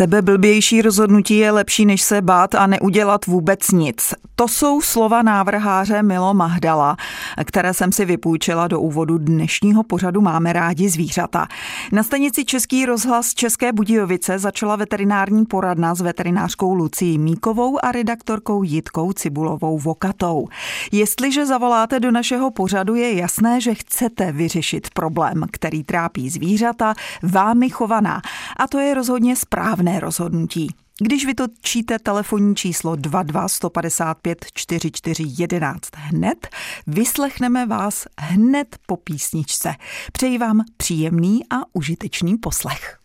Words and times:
Sebeblbější 0.00 0.82
rozhodnutí 0.82 1.36
je 1.36 1.50
lepší, 1.50 1.86
než 1.86 2.02
se 2.02 2.22
bát 2.22 2.54
a 2.54 2.66
neudělat 2.66 3.26
vůbec 3.26 3.70
nic. 3.70 4.14
To 4.34 4.48
jsou 4.48 4.80
slova 4.80 5.22
návrháře 5.22 6.02
Milo 6.02 6.34
Mahdala, 6.34 6.96
které 7.44 7.74
jsem 7.74 7.92
si 7.92 8.04
vypůjčila 8.04 8.68
do 8.68 8.80
úvodu 8.80 9.18
dnešního 9.18 9.82
pořadu 9.82 10.20
Máme 10.20 10.52
rádi 10.52 10.88
zvířata. 10.88 11.48
Na 11.92 12.02
stanici 12.02 12.44
Český 12.44 12.86
rozhlas 12.86 13.34
České 13.34 13.72
Budějovice 13.72 14.38
začala 14.38 14.76
veterinární 14.76 15.46
poradna 15.46 15.94
s 15.94 16.00
veterinářkou 16.00 16.74
Lucí 16.74 17.18
Míkovou 17.18 17.84
a 17.84 17.92
redaktorkou 17.92 18.62
Jitkou 18.62 19.12
Cibulovou 19.12 19.78
Vokatou. 19.78 20.48
Jestliže 20.92 21.46
zavoláte 21.46 22.00
do 22.00 22.10
našeho 22.10 22.50
pořadu, 22.50 22.94
je 22.94 23.14
jasné, 23.14 23.60
že 23.60 23.74
chcete 23.74 24.32
vyřešit 24.32 24.90
problém, 24.94 25.44
který 25.50 25.84
trápí 25.84 26.30
zvířata, 26.30 26.94
vámi 27.22 27.70
chovaná. 27.70 28.22
A 28.56 28.66
to 28.66 28.78
je 28.78 28.94
rozhodně 28.94 29.36
správné 29.36 29.89
rozhodnutí. 29.98 30.68
Když 31.02 31.26
vytočíte 31.26 31.98
telefonní 31.98 32.56
číslo 32.56 32.96
22 32.96 33.48
155 33.48 34.46
44 34.54 35.24
11 35.38 35.88
hned, 35.96 36.48
vyslechneme 36.86 37.66
vás 37.66 38.06
hned 38.18 38.76
po 38.86 38.96
písničce. 38.96 39.74
Přeji 40.12 40.38
vám 40.38 40.60
příjemný 40.76 41.40
a 41.50 41.56
užitečný 41.72 42.36
poslech. 42.38 42.98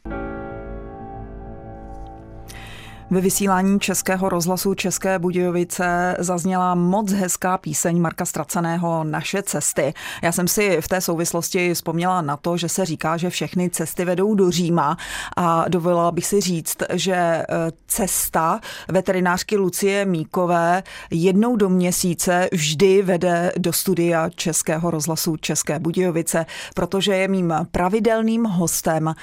Ve 3.10 3.22
vysílání 3.22 3.80
Českého 3.80 4.30
rozhlasu 4.30 4.74
České 4.74 5.20
Budějovice 5.20 6.18
zazněla 6.20 6.76
moc 6.76 7.12
hezká 7.12 7.58
píseň 7.58 8.02
Marka 8.02 8.26
Straceného 8.26 9.04
Naše 9.04 9.44
cesty. 9.44 9.94
Já 10.22 10.32
jsem 10.32 10.48
si 10.48 10.82
v 10.82 10.88
té 10.88 11.02
souvislosti 11.02 11.74
vzpomněla 11.74 12.22
na 12.22 12.38
to, 12.38 12.58
že 12.58 12.70
se 12.70 12.86
říká, 12.86 13.18
že 13.18 13.30
všechny 13.30 13.70
cesty 13.70 14.06
vedou 14.06 14.36
do 14.36 14.52
Říma 14.52 14.98
a 15.38 15.66
dovolila 15.68 16.12
bych 16.12 16.26
si 16.26 16.42
říct, 16.42 16.78
že 16.94 17.16
e, 17.16 17.46
cesta 17.88 18.60
veterinářky 18.88 19.58
Lucie 19.58 20.06
Míkové 20.06 20.84
jednou 21.12 21.56
do 21.56 21.70
měsíce 21.70 22.50
vždy 22.52 23.02
vede 23.02 23.52
do 23.58 23.74
studia 23.74 24.30
Českého 24.30 24.92
rozhlasu 24.92 25.38
České 25.38 25.80
Budějovice, 25.80 26.46
protože 26.76 27.16
je 27.16 27.28
mým 27.28 27.54
pravidelným 27.72 28.44
hostem 28.44 29.08
e, 29.08 29.14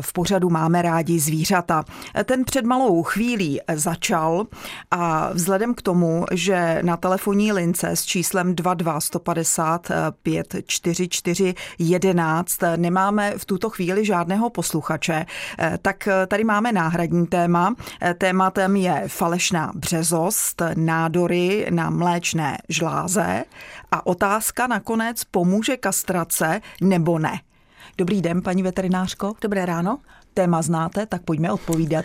v 0.00 0.12
pořadu 0.12 0.50
Máme 0.50 0.82
rádi 0.82 1.18
zvířata. 1.18 1.84
Ten 2.24 2.44
před 2.44 2.64
malou 2.64 3.02
chvíli 3.02 3.19
chvílí 3.20 3.60
začal 3.74 4.46
a 4.90 5.30
vzhledem 5.32 5.74
k 5.74 5.82
tomu, 5.82 6.24
že 6.32 6.78
na 6.82 6.96
telefonní 6.96 7.52
lince 7.52 7.88
s 7.88 8.04
číslem 8.04 8.54
22 8.54 9.00
150 9.00 9.88
544 10.22 11.54
11 11.78 12.58
nemáme 12.76 13.34
v 13.36 13.44
tuto 13.44 13.70
chvíli 13.70 14.04
žádného 14.04 14.50
posluchače, 14.50 15.26
tak 15.82 16.08
tady 16.28 16.44
máme 16.44 16.72
náhradní 16.72 17.26
téma. 17.26 17.74
Tématem 18.18 18.76
je 18.76 19.04
falešná 19.06 19.72
březost, 19.74 20.62
nádory 20.74 21.66
na 21.70 21.90
mléčné 21.90 22.58
žláze 22.68 23.44
a 23.92 24.06
otázka 24.06 24.66
nakonec 24.66 25.24
pomůže 25.24 25.76
kastrace 25.76 26.60
nebo 26.80 27.18
ne. 27.18 27.40
Dobrý 27.98 28.22
den, 28.22 28.42
paní 28.42 28.62
veterinářko. 28.62 29.32
Dobré 29.40 29.66
ráno. 29.66 29.98
Téma 30.34 30.62
znáte, 30.62 31.06
tak 31.06 31.22
pojďme 31.22 31.52
odpovídat. 31.52 32.04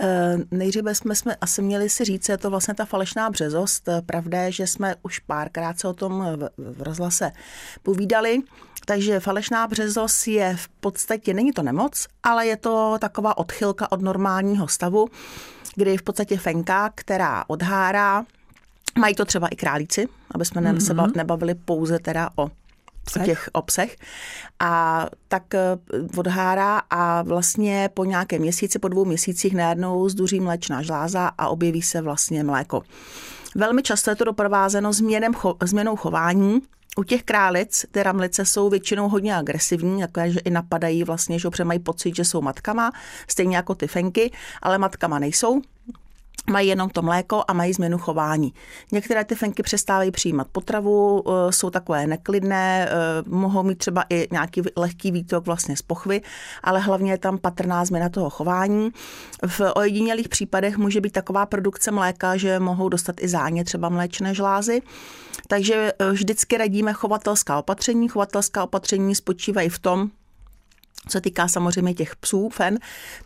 Eh, 0.00 0.36
nejdříve 0.50 0.94
jsme, 0.94 1.14
jsme 1.14 1.36
asi 1.40 1.62
měli 1.62 1.90
si 1.90 2.04
říct, 2.04 2.28
je 2.28 2.38
to 2.38 2.50
vlastně 2.50 2.74
ta 2.74 2.84
falešná 2.84 3.30
březost. 3.30 3.88
Eh, 3.88 4.02
pravda 4.02 4.42
je, 4.42 4.52
že 4.52 4.66
jsme 4.66 4.94
už 5.02 5.18
párkrát 5.18 5.80
se 5.80 5.88
o 5.88 5.92
tom 5.92 6.26
v, 6.36 6.48
v 6.58 6.82
rozhlase 6.82 7.32
povídali. 7.82 8.38
Takže 8.86 9.20
falešná 9.20 9.66
březost 9.66 10.28
je 10.28 10.56
v 10.56 10.68
podstatě, 10.68 11.34
není 11.34 11.52
to 11.52 11.62
nemoc, 11.62 12.06
ale 12.22 12.46
je 12.46 12.56
to 12.56 12.96
taková 13.00 13.38
odchylka 13.38 13.92
od 13.92 14.02
normálního 14.02 14.68
stavu, 14.68 15.08
kdy 15.74 15.96
v 15.96 16.02
podstatě 16.02 16.38
fenka, 16.38 16.92
která 16.94 17.44
odhárá, 17.46 18.24
Mají 18.98 19.14
to 19.14 19.24
třeba 19.24 19.48
i 19.48 19.56
králíci, 19.56 20.08
aby 20.30 20.44
jsme 20.44 20.60
mm-hmm. 20.60 21.10
se 21.10 21.16
nebavili 21.16 21.54
pouze 21.54 21.98
teda 21.98 22.30
o 22.36 22.50
Psech. 23.04 23.24
těch 23.24 23.50
obsech. 23.52 23.96
A 24.60 25.06
tak 25.28 25.54
eh, 25.54 25.78
odhárá 26.16 26.82
a 26.90 27.22
vlastně 27.22 27.90
po 27.94 28.04
nějakém 28.04 28.40
měsíci, 28.40 28.78
po 28.78 28.88
dvou 28.88 29.04
měsících 29.04 29.54
najednou 29.54 30.08
zduří 30.08 30.40
mléčná 30.40 30.82
žláza 30.82 31.30
a 31.38 31.48
objeví 31.48 31.82
se 31.82 32.00
vlastně 32.00 32.44
mléko. 32.44 32.82
Velmi 33.54 33.82
často 33.82 34.10
je 34.10 34.16
to 34.16 34.24
doprovázeno 34.24 34.92
změnem, 34.92 35.32
změnou 35.62 35.96
chování, 35.96 36.60
u 36.96 37.02
těch 37.04 37.22
králic 37.22 37.86
ty 37.90 38.02
ramlice 38.02 38.44
jsou 38.44 38.70
většinou 38.70 39.08
hodně 39.08 39.36
agresivní, 39.36 40.00
jako 40.00 40.20
že 40.26 40.40
i 40.40 40.50
napadají 40.50 41.04
vlastně, 41.04 41.38
že 41.38 41.64
mají 41.64 41.78
pocit, 41.78 42.16
že 42.16 42.24
jsou 42.24 42.40
matkama, 42.40 42.92
stejně 43.28 43.56
jako 43.56 43.74
ty 43.74 43.86
fenky, 43.86 44.32
ale 44.62 44.78
matkama 44.78 45.18
nejsou 45.18 45.62
mají 46.50 46.68
jenom 46.68 46.90
to 46.90 47.02
mléko 47.02 47.44
a 47.48 47.52
mají 47.52 47.72
změnu 47.72 47.98
chování. 47.98 48.54
Některé 48.92 49.24
ty 49.24 49.34
fenky 49.34 49.62
přestávají 49.62 50.10
přijímat 50.10 50.46
potravu, 50.52 51.24
eh, 51.26 51.52
jsou 51.52 51.70
takové 51.70 52.06
neklidné, 52.06 52.88
eh, 52.88 52.94
mohou 53.26 53.62
mít 53.62 53.78
třeba 53.78 54.04
i 54.10 54.28
nějaký 54.32 54.62
lehký 54.76 55.10
výtok 55.10 55.46
vlastně 55.46 55.76
z 55.76 55.82
pochvy, 55.82 56.22
ale 56.62 56.80
hlavně 56.80 57.12
je 57.12 57.18
tam 57.18 57.38
patrná 57.38 57.84
změna 57.84 58.08
toho 58.08 58.30
chování. 58.30 58.90
V 59.46 59.60
ojedinělých 59.74 60.28
případech 60.28 60.78
může 60.78 61.00
být 61.00 61.12
taková 61.12 61.46
produkce 61.46 61.90
mléka, 61.90 62.36
že 62.36 62.58
mohou 62.58 62.88
dostat 62.88 63.16
i 63.20 63.28
záně 63.28 63.64
třeba 63.64 63.88
mléčné 63.88 64.34
žlázy. 64.34 64.82
Takže 65.48 65.92
eh, 65.98 66.10
vždycky 66.10 66.56
radíme 66.56 66.92
chovatelská 66.92 67.58
opatření. 67.58 68.08
Chovatelská 68.08 68.64
opatření 68.64 69.14
spočívají 69.14 69.68
v 69.68 69.78
tom, 69.78 70.10
co 71.08 71.20
týká 71.20 71.48
samozřejmě 71.48 71.94
těch 71.94 72.16
psů, 72.16 72.48
fen, 72.48 72.78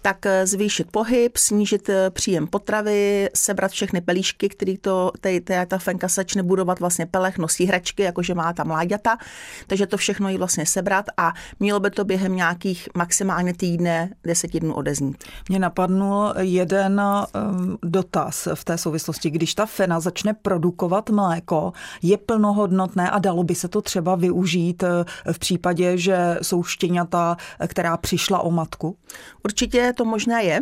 tak 0.03 0.27
eh, 0.27 0.47
zvýšit 0.47 0.91
pohyb, 0.91 1.37
snížit 1.37 1.89
eh, 1.89 2.11
příjem 2.11 2.47
potravy, 2.47 3.29
sebrat 3.35 3.71
všechny 3.71 4.01
pelíšky, 4.01 4.49
který 4.49 4.79
to, 4.79 5.13
tady, 5.21 5.41
tady 5.41 5.67
ta 5.67 5.79
fenka 5.79 6.09
začne 6.09 6.43
budovat 6.43 6.81
vlastně 6.81 7.07
pelech, 7.07 7.39
nosí 7.39 7.65
hračky, 7.67 8.03
jakože 8.03 8.35
má 8.35 8.53
tam 8.53 8.67
mláďata, 8.67 9.19
takže 9.67 9.87
to 9.87 9.97
všechno 9.97 10.29
jí 10.29 10.39
vlastně 10.39 10.67
sebrat 10.67 11.07
a 11.17 11.33
mělo 11.61 11.81
by 11.81 11.91
to 11.91 12.05
během 12.05 12.37
nějakých 12.37 12.89
maximálně 12.95 13.55
týdne, 13.55 14.11
deset 14.25 14.53
dnů 14.53 14.75
odeznít. 14.75 15.25
Mě 15.49 15.59
napadnul 15.59 16.35
jeden 16.39 17.01
um, 17.01 17.79
dotaz 17.83 18.49
v 18.55 18.65
té 18.65 18.79
souvislosti. 18.79 19.31
Když 19.31 19.55
ta 19.55 19.67
fena 19.67 20.01
začne 20.01 20.35
produkovat 20.35 21.11
mléko, 21.11 21.73
je 22.03 22.17
plnohodnotné 22.19 23.11
a 23.11 23.19
dalo 23.19 23.45
by 23.45 23.55
se 23.55 23.69
to 23.69 23.83
třeba 23.83 24.15
využít 24.15 24.83
eh, 24.83 25.33
v 25.33 25.39
případě, 25.39 25.99
že 25.99 26.39
jsou 26.43 26.63
štěňata 26.63 27.37
která 27.69 27.97
přišla 27.97 28.41
o 28.41 28.51
matku? 28.51 28.97
Určitě 29.45 29.93
to 29.97 30.05
možné 30.05 30.45
je. 30.45 30.61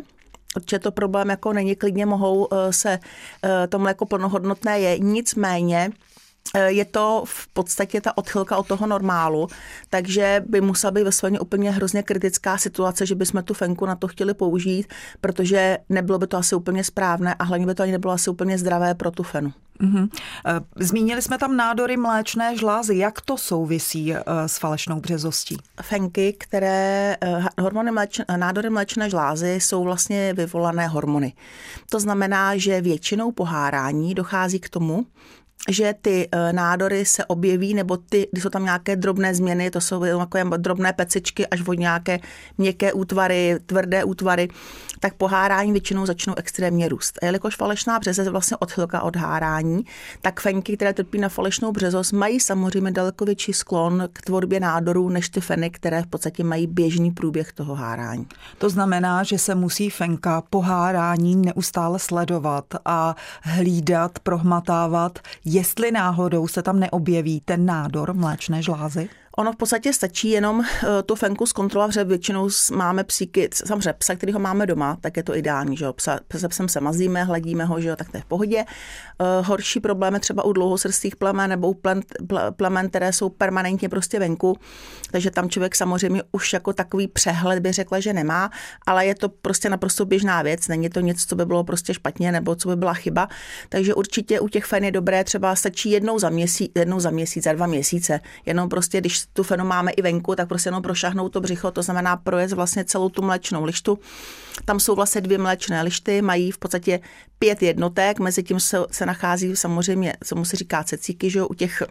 Určitě 0.57 0.79
to 0.79 0.93
problém 0.93 1.31
jako 1.31 1.53
není, 1.53 1.77
klidně 1.77 2.07
mohou 2.07 2.49
eh, 2.53 2.73
se, 2.73 2.99
eh, 3.45 3.67
to 3.67 3.79
mléko 3.79 4.07
plnohodnotné 4.07 4.81
je, 4.81 4.99
nicméně 4.99 5.91
je 6.67 6.85
to 6.85 7.23
v 7.27 7.49
podstatě 7.49 8.01
ta 8.01 8.19
odchylka 8.19 8.57
od 8.57 8.67
toho 8.67 8.87
normálu, 8.87 9.49
takže 9.91 10.43
by 10.49 10.61
musela 10.61 10.91
být 10.91 11.03
ve 11.03 11.39
úplně 11.41 11.71
hrozně 11.71 12.03
kritická 12.03 12.59
situace, 12.59 13.07
že 13.07 13.15
bychom 13.15 13.43
tu 13.43 13.55
fenku 13.55 13.87
na 13.87 13.95
to 13.95 14.09
chtěli 14.09 14.35
použít, 14.35 14.87
protože 15.21 15.79
nebylo 15.89 16.19
by 16.19 16.27
to 16.27 16.37
asi 16.37 16.55
úplně 16.55 16.85
správné 16.85 17.35
a 17.35 17.45
hlavně 17.45 17.67
by 17.67 17.75
to 17.75 17.83
ani 17.83 17.93
nebylo 17.93 18.15
asi 18.15 18.31
úplně 18.31 18.59
zdravé 18.59 18.95
pro 18.95 19.11
tu 19.11 19.23
fenu. 19.23 19.53
Mm-hmm. 19.81 20.09
Zmínili 20.77 21.23
jsme 21.23 21.39
tam 21.39 21.57
nádory 21.57 21.97
mléčné 21.97 22.57
žlázy. 22.57 22.97
Jak 22.97 23.21
to 23.21 23.39
souvisí 23.39 24.15
eh, 24.15 24.23
s 24.47 24.59
falešnou 24.59 25.01
březostí? 25.01 25.57
Fenky, 25.83 26.33
které 26.39 27.17
eh, 27.21 27.45
hormony 27.61 27.91
mléčné, 27.91 28.25
nádory 28.37 28.71
mléčné 28.71 29.11
žlázy 29.11 29.55
jsou 29.55 29.85
vlastně 29.85 30.35
vyvolané 30.35 30.87
hormony. 30.87 31.33
To 31.91 32.01
znamená, 32.01 32.57
že 32.57 32.81
většinou 32.81 33.33
pohárání 33.33 34.15
dochází 34.15 34.61
k 34.61 34.69
tomu, 34.69 35.07
že 35.69 35.95
ty 36.03 36.29
e, 36.33 36.53
nádory 36.53 37.05
se 37.05 37.25
objeví, 37.25 37.75
nebo 37.75 37.97
ty, 37.97 38.29
když 38.33 38.43
jsou 38.43 38.51
tam 38.51 38.65
nějaké 38.65 38.97
drobné 38.97 39.35
změny, 39.35 39.71
to 39.71 39.81
jsou 39.81 40.05
takové 40.19 40.59
drobné 40.59 40.93
pecičky 40.93 41.47
až 41.47 41.61
od 41.69 41.79
nějaké 41.79 42.21
měkké 42.59 42.93
útvary, 42.93 43.59
tvrdé 43.67 44.05
útvary, 44.05 44.49
tak 45.01 45.15
po 45.15 45.27
hárání 45.29 45.73
většinou 45.73 46.07
začnou 46.07 46.35
extrémně 46.37 46.89
růst. 46.89 47.19
A 47.23 47.27
jelikož 47.27 47.57
falešná 47.57 47.99
březost 47.99 48.25
je 48.25 48.31
vlastně 48.31 48.57
odchylka 48.57 49.03
od 49.03 49.17
hárání, 49.17 49.85
tak 50.23 50.41
fenky, 50.41 50.77
které 50.77 50.93
trpí 50.93 51.19
na 51.19 51.29
falešnou 51.29 51.73
březost, 51.73 52.13
mají 52.13 52.41
samozřejmě 52.41 52.91
daleko 52.91 53.25
větší 53.25 53.53
sklon 53.53 54.09
k 54.13 54.23
tvorbě 54.23 54.61
nádorů 54.61 55.09
než 55.09 55.29
ty 55.29 55.41
feny, 55.41 55.71
které 55.71 56.03
v 56.03 56.07
podstatě 56.07 56.45
mají 56.45 56.67
běžný 56.67 57.11
průběh 57.11 57.53
toho 57.53 57.75
hárání. 57.75 58.27
To 58.59 58.71
znamená, 58.71 59.23
že 59.23 59.39
se 59.39 59.55
musí 59.55 59.91
fenka 59.91 60.43
po 60.51 60.61
hárání 60.61 61.37
neustále 61.37 61.99
sledovat 61.99 62.65
a 62.85 63.17
hlídat, 63.43 64.19
prohmatávat, 64.19 65.19
jestli 65.45 65.91
náhodou 65.91 66.49
se 66.49 66.63
tam 66.63 66.81
neobjeví 66.81 67.41
ten 67.41 67.67
nádor 67.67 68.15
mléčné 68.15 68.63
žlázy? 68.63 69.09
Ono 69.37 69.53
v 69.53 69.57
podstatě 69.57 69.93
stačí 69.93 70.31
jenom 70.31 70.65
eh, 70.65 71.03
tu 71.03 71.15
fenku 71.15 71.47
zkontrolovat, 71.47 71.93
že 71.93 72.05
většinou 72.05 72.49
máme 72.73 73.05
psíky, 73.05 73.49
samozřejmě 73.53 73.93
psa, 73.93 74.15
který 74.15 74.33
ho 74.33 74.39
máme 74.39 74.67
doma, 74.67 74.97
tak 75.01 75.17
je 75.17 75.23
to 75.23 75.37
ideální, 75.37 75.77
že 75.77 75.85
jo, 75.85 75.93
psa, 75.93 76.21
se 76.37 76.49
psem 76.49 76.69
se 76.69 76.81
mazíme, 76.81 77.25
hladíme 77.25 77.65
ho, 77.65 77.81
že 77.81 77.89
jo, 77.89 77.97
tak 77.97 78.11
to 78.11 78.17
je 78.17 78.21
v 78.21 78.25
pohodě. 78.25 78.65
Uh, 79.21 79.47
horší 79.47 79.81
problémy 79.81 80.21
třeba 80.21 80.45
u 80.45 80.53
dlouhosrstých 80.53 81.17
plemen 81.17 81.51
nebo 81.51 81.69
u 81.69 81.75
plen, 81.75 82.01
plemen, 82.57 82.89
které 82.89 83.13
jsou 83.13 83.29
permanentně 83.29 83.89
prostě 83.89 84.19
venku, 84.19 84.57
takže 85.11 85.31
tam 85.31 85.49
člověk 85.49 85.77
samozřejmě 85.77 86.23
už 86.33 86.53
jako 86.53 86.73
takový 86.73 87.09
přehled 87.09 87.59
by 87.61 87.73
řekla, 87.73 88.01
že 88.01 88.13
nemá, 88.13 88.51
ale 88.87 89.07
je 89.07 89.15
to 89.15 89.29
prostě 89.29 89.69
naprosto 89.69 90.05
běžná 90.05 90.43
věc, 90.43 90.69
není 90.69 90.91
to 90.91 91.01
něco, 91.01 91.27
co 91.27 91.37
by 91.37 91.47
bylo 91.47 91.65
prostě 91.65 91.95
špatně 91.95 92.33
nebo 92.33 92.55
co 92.55 92.69
by 92.69 92.77
byla 92.77 92.95
chyba, 92.95 93.29
takže 93.69 93.95
určitě 93.95 94.41
u 94.41 94.49
těch 94.49 94.65
fen 94.65 94.85
je 94.85 94.91
dobré, 94.91 95.25
třeba 95.25 95.57
stačí 95.57 95.91
jednou 95.91 96.19
za 96.19 96.31
měsíc, 96.31 96.73
jednou 96.75 97.01
za 97.01 97.11
měsíc, 97.11 97.45
za 97.45 97.53
dva 97.53 97.67
měsíce, 97.67 98.21
jenom 98.47 98.69
prostě, 98.69 99.01
když 99.01 99.24
tu 99.33 99.43
fenu 99.43 99.65
máme 99.65 99.93
i 99.93 100.03
venku, 100.03 100.35
tak 100.35 100.49
prostě 100.49 100.69
jenom 100.69 100.83
prošahnout 100.83 101.33
to 101.33 101.41
břicho, 101.41 101.71
to 101.71 101.83
znamená 101.83 102.17
projet 102.17 102.53
vlastně 102.53 102.85
celou 102.85 103.09
tu 103.09 103.23
mlečnou 103.23 103.65
lištu. 103.65 103.99
Tam 104.65 104.81
jsou 104.81 104.95
vlastně 104.95 105.21
dvě 105.21 105.39
mlečné 105.39 105.83
lišty, 105.83 106.23
mají 106.23 106.51
v 106.51 106.59
podstatě 106.59 107.01
pět 107.39 107.63
jednotek, 107.63 108.19
mezi 108.19 108.43
tím 108.43 108.61
se, 108.61 108.79
se 108.91 109.07
nachází 109.07 109.57
samozřejmě, 109.57 110.17
co 110.25 110.37
mu 110.37 110.45
se 110.45 110.57
říká 110.57 110.85
cecíky, 110.85 111.31
že 111.31 111.43
u 111.43 111.55
těch 111.55 111.83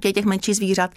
těch, 0.00 0.12
těch 0.12 0.24
menších 0.24 0.56
zvířat 0.56 0.90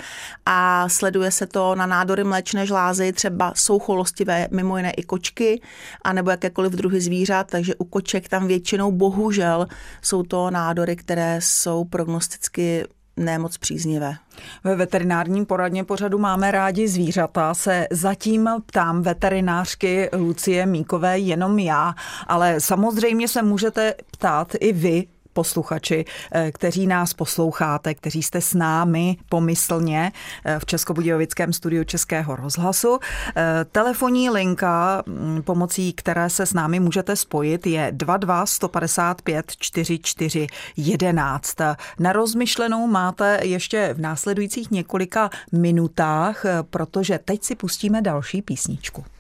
a 0.45 0.89
sleduje 0.89 1.31
se 1.31 1.47
to 1.47 1.75
na 1.75 1.85
nádory 1.85 2.23
mléčné 2.23 2.65
žlázy, 2.65 3.13
třeba 3.13 3.53
jsou 3.55 3.79
cholostivé, 3.79 4.47
mimo 4.51 4.77
jiné 4.77 4.91
i 4.91 5.03
kočky, 5.03 5.61
anebo 6.01 6.31
jakékoliv 6.31 6.71
druhy 6.71 7.01
zvířat, 7.01 7.47
takže 7.47 7.75
u 7.75 7.83
koček 7.83 8.29
tam 8.29 8.47
většinou 8.47 8.91
bohužel 8.91 9.67
jsou 10.01 10.23
to 10.23 10.51
nádory, 10.51 10.95
které 10.95 11.39
jsou 11.41 11.85
prognosticky 11.85 12.85
nemoc 13.19 13.57
příznivé. 13.57 14.15
Ve 14.63 14.75
veterinárním 14.75 15.45
poradně 15.45 15.83
pořadu 15.83 16.17
máme 16.17 16.51
rádi 16.51 16.87
zvířata. 16.87 17.53
Se 17.53 17.87
zatím 17.91 18.49
ptám 18.65 19.01
veterinářky 19.01 20.09
Lucie 20.13 20.65
Míkové 20.65 21.19
jenom 21.19 21.59
já, 21.59 21.95
ale 22.27 22.59
samozřejmě 22.59 23.27
se 23.27 23.41
můžete 23.41 23.93
ptát 24.11 24.55
i 24.59 24.73
vy, 24.73 25.07
posluchači, 25.39 26.05
eh, 26.31 26.51
kteří 26.51 26.87
nás 26.87 27.13
posloucháte, 27.13 27.93
kteří 27.93 28.23
jste 28.23 28.41
s 28.41 28.53
námi 28.53 29.17
pomyslně 29.29 30.11
eh, 30.11 30.59
v 30.59 30.65
Českobudějovickém 30.65 31.53
studiu 31.53 31.83
Českého 31.83 32.35
rozhlasu. 32.35 32.99
Eh, 32.99 33.65
telefonní 33.71 34.29
linka, 34.29 35.03
mm, 35.05 35.41
pomocí 35.43 35.93
které 35.93 36.29
se 36.29 36.45
s 36.45 36.53
námi 36.53 36.79
můžete 36.79 37.15
spojit, 37.15 37.67
je 37.67 37.87
22 37.91 38.45
155 38.45 39.51
44 39.59 40.47
11. 40.77 41.77
Na 41.99 42.13
rozmyšlenou 42.13 42.87
máte 42.87 43.39
ještě 43.43 43.93
v 43.93 44.01
následujících 44.01 44.71
několika 44.71 45.29
minutách, 45.51 46.45
protože 46.69 47.19
teď 47.25 47.43
si 47.43 47.55
pustíme 47.55 48.01
další 48.01 48.41
písničku. 48.41 49.18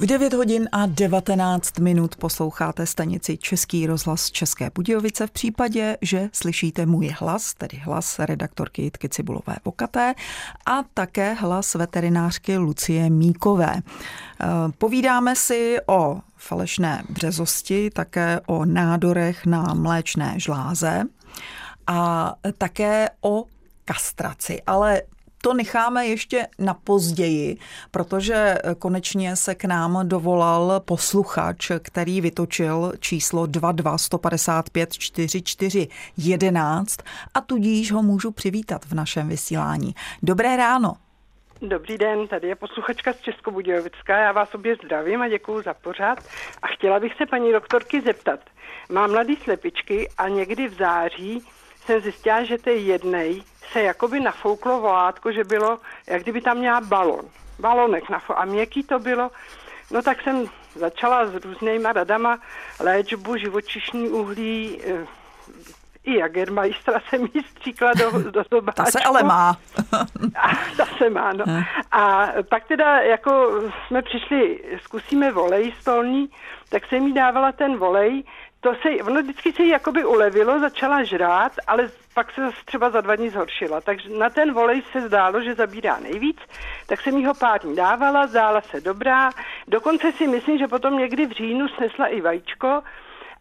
V 0.00 0.06
9 0.06 0.34
hodin 0.34 0.68
a 0.72 0.86
19 0.86 1.78
minut 1.78 2.16
posloucháte 2.16 2.86
stanici 2.86 3.36
Český 3.36 3.86
rozhlas 3.86 4.30
České 4.30 4.70
Budějovice 4.74 5.26
v 5.26 5.30
případě, 5.30 5.96
že 6.02 6.28
slyšíte 6.32 6.86
můj 6.86 7.14
hlas, 7.18 7.54
tedy 7.54 7.76
hlas 7.76 8.18
redaktorky 8.18 8.82
Jitky 8.82 9.08
Cibulové 9.08 9.56
Vokaté 9.64 10.14
a 10.66 10.82
také 10.94 11.34
hlas 11.34 11.74
veterinářky 11.74 12.56
Lucie 12.56 13.10
Míkové. 13.10 13.74
Eh, 13.76 14.46
povídáme 14.78 15.36
si 15.36 15.76
o 15.86 16.20
falešné 16.36 17.02
březosti, 17.08 17.90
také 17.90 18.40
o 18.46 18.64
nádorech 18.64 19.46
na 19.46 19.74
mléčné 19.74 20.34
žláze 20.36 21.04
a 21.86 22.34
také 22.58 23.08
o 23.20 23.44
kastraci, 23.84 24.62
ale 24.66 25.02
to 25.42 25.54
necháme 25.54 26.06
ještě 26.06 26.46
na 26.58 26.74
později, 26.74 27.56
protože 27.90 28.58
konečně 28.78 29.36
se 29.36 29.54
k 29.54 29.64
nám 29.64 30.08
dovolal 30.08 30.80
posluchač, 30.80 31.70
který 31.82 32.20
vytočil 32.20 32.92
číslo 33.00 33.46
22 33.46 33.98
155 33.98 34.92
44 34.92 35.88
11 36.16 36.96
a 37.34 37.40
tudíž 37.40 37.92
ho 37.92 38.02
můžu 38.02 38.30
přivítat 38.30 38.84
v 38.84 38.94
našem 38.94 39.28
vysílání. 39.28 39.94
Dobré 40.22 40.56
ráno. 40.56 40.94
Dobrý 41.62 41.98
den, 41.98 42.28
tady 42.28 42.48
je 42.48 42.54
posluchačka 42.54 43.12
z 43.12 43.20
Českobudějovická. 43.20 44.18
Já 44.18 44.32
vás 44.32 44.54
obě 44.54 44.76
zdravím 44.84 45.22
a 45.22 45.28
děkuji 45.28 45.62
za 45.62 45.74
pořád. 45.74 46.18
A 46.62 46.66
chtěla 46.66 47.00
bych 47.00 47.14
se 47.14 47.26
paní 47.26 47.52
doktorky 47.52 48.00
zeptat. 48.00 48.40
Mám 48.90 49.10
mladý 49.10 49.36
slepičky 49.36 50.08
a 50.18 50.28
někdy 50.28 50.68
v 50.68 50.74
září 50.74 51.42
jsem 51.88 52.00
zjistila, 52.00 52.44
že 52.44 52.58
té 52.58 52.72
jednej 52.72 53.42
se 53.72 53.82
jakoby 53.82 54.20
nafouklo 54.20 54.80
volátko, 54.80 55.32
že 55.32 55.44
bylo, 55.44 55.78
jak 56.06 56.22
kdyby 56.22 56.40
tam 56.40 56.58
měla 56.58 56.80
balon. 56.80 57.24
Balonek 57.58 58.04
nafo- 58.10 58.34
a 58.36 58.44
měkký 58.44 58.82
to 58.82 58.98
bylo. 58.98 59.30
No 59.90 60.02
tak 60.02 60.22
jsem 60.22 60.46
začala 60.74 61.26
s 61.26 61.34
různýma 61.34 61.92
radama 61.92 62.38
léčbu, 62.80 63.36
živočišní 63.36 64.08
uhlí, 64.08 64.80
eh, 64.84 65.06
i 66.04 66.18
Jagermeistera 66.18 67.00
jsem 67.08 67.22
jí 67.34 67.42
stříkla 67.50 67.92
do, 67.92 68.30
do 68.30 68.42
zobáčku. 68.52 68.82
Ta 68.84 68.90
se 68.90 69.00
ale 69.00 69.22
má. 69.22 69.56
a, 70.42 70.48
ta 70.76 70.86
se 70.98 71.10
má, 71.10 71.32
no. 71.32 71.44
A 71.92 72.28
pak 72.48 72.68
teda 72.68 73.00
jako 73.00 73.62
jsme 73.86 74.02
přišli, 74.02 74.60
zkusíme 74.82 75.32
volej 75.32 75.72
stolní, 75.80 76.28
tak 76.68 76.86
jsem 76.86 77.06
jí 77.06 77.12
dávala 77.12 77.52
ten 77.52 77.76
volej, 77.76 78.24
to 78.60 78.74
se, 78.74 79.02
ono 79.04 79.22
vždycky 79.22 79.52
se 79.52 79.62
jí 79.62 79.68
jakoby 79.68 80.04
ulevilo, 80.04 80.60
začala 80.60 81.04
žrát, 81.04 81.52
ale 81.66 81.90
pak 82.14 82.32
se 82.32 82.40
třeba 82.64 82.90
za 82.90 83.00
dva 83.00 83.16
dní 83.16 83.28
zhoršila. 83.28 83.80
Takže 83.80 84.08
na 84.08 84.30
ten 84.30 84.52
volej 84.52 84.82
se 84.92 85.00
zdálo, 85.00 85.42
že 85.42 85.54
zabírá 85.54 86.00
nejvíc, 86.00 86.36
tak 86.86 87.00
jsem 87.00 87.16
jí 87.16 87.26
ho 87.26 87.34
pár 87.34 87.60
dní 87.60 87.76
dávala, 87.76 88.26
zdála 88.26 88.60
se 88.60 88.80
dobrá. 88.80 89.30
Dokonce 89.68 90.12
si 90.12 90.26
myslím, 90.26 90.58
že 90.58 90.68
potom 90.68 90.98
někdy 90.98 91.26
v 91.26 91.30
říjnu 91.30 91.68
snesla 91.68 92.06
i 92.06 92.20
vajíčko, 92.20 92.82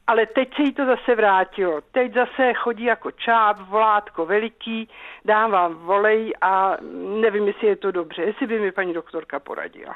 ale 0.08 0.26
teď 0.26 0.56
se 0.56 0.62
jí 0.62 0.74
to 0.74 0.86
zase 0.86 1.16
vrátilo. 1.16 1.82
Teď 1.92 2.14
zase 2.14 2.54
chodí 2.54 2.84
jako 2.84 3.12
čáp, 3.12 3.60
volátko 3.60 4.26
veliký, 4.26 4.90
dám 5.26 5.52
vám 5.52 5.74
volej 5.74 6.34
a 6.42 6.78
nevím, 7.22 7.48
jestli 7.48 7.68
je 7.68 7.76
to 7.76 7.92
dobře, 7.92 8.22
jestli 8.22 8.48
by 8.48 8.60
mi 8.60 8.72
paní 8.72 8.94
doktorka 8.94 9.40
poradila. 9.40 9.96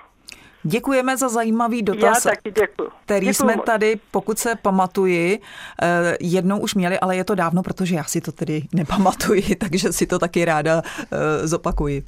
Děkujeme 0.64 1.18
za 1.18 1.30
zajímavý 1.30 1.82
dotaz, 1.82 2.26
Já 2.26 2.32
taky 2.32 2.52
děkuji. 2.52 2.90
který 3.06 3.26
děkuji 3.26 3.34
jsme 3.34 3.56
moc. 3.56 3.66
tady, 3.66 4.00
pokud 4.12 4.40
se 4.40 4.56
pamatuji, 4.56 5.40
eh, 5.82 6.18
jednou 6.20 6.60
už 6.60 6.76
měli, 6.76 7.00
ale 7.00 7.16
je 7.16 7.24
to 7.24 7.36
dávno, 7.36 7.64
protože 7.64 7.96
já 7.96 8.04
si 8.04 8.22
to 8.22 8.32
tedy 8.32 8.64
nepamatuji, 8.74 9.56
takže 9.60 9.94
si 9.94 10.08
to 10.08 10.20
taky 10.20 10.46
ráda 10.46 10.82
eh, 11.12 11.48
zopakuji. 11.48 12.04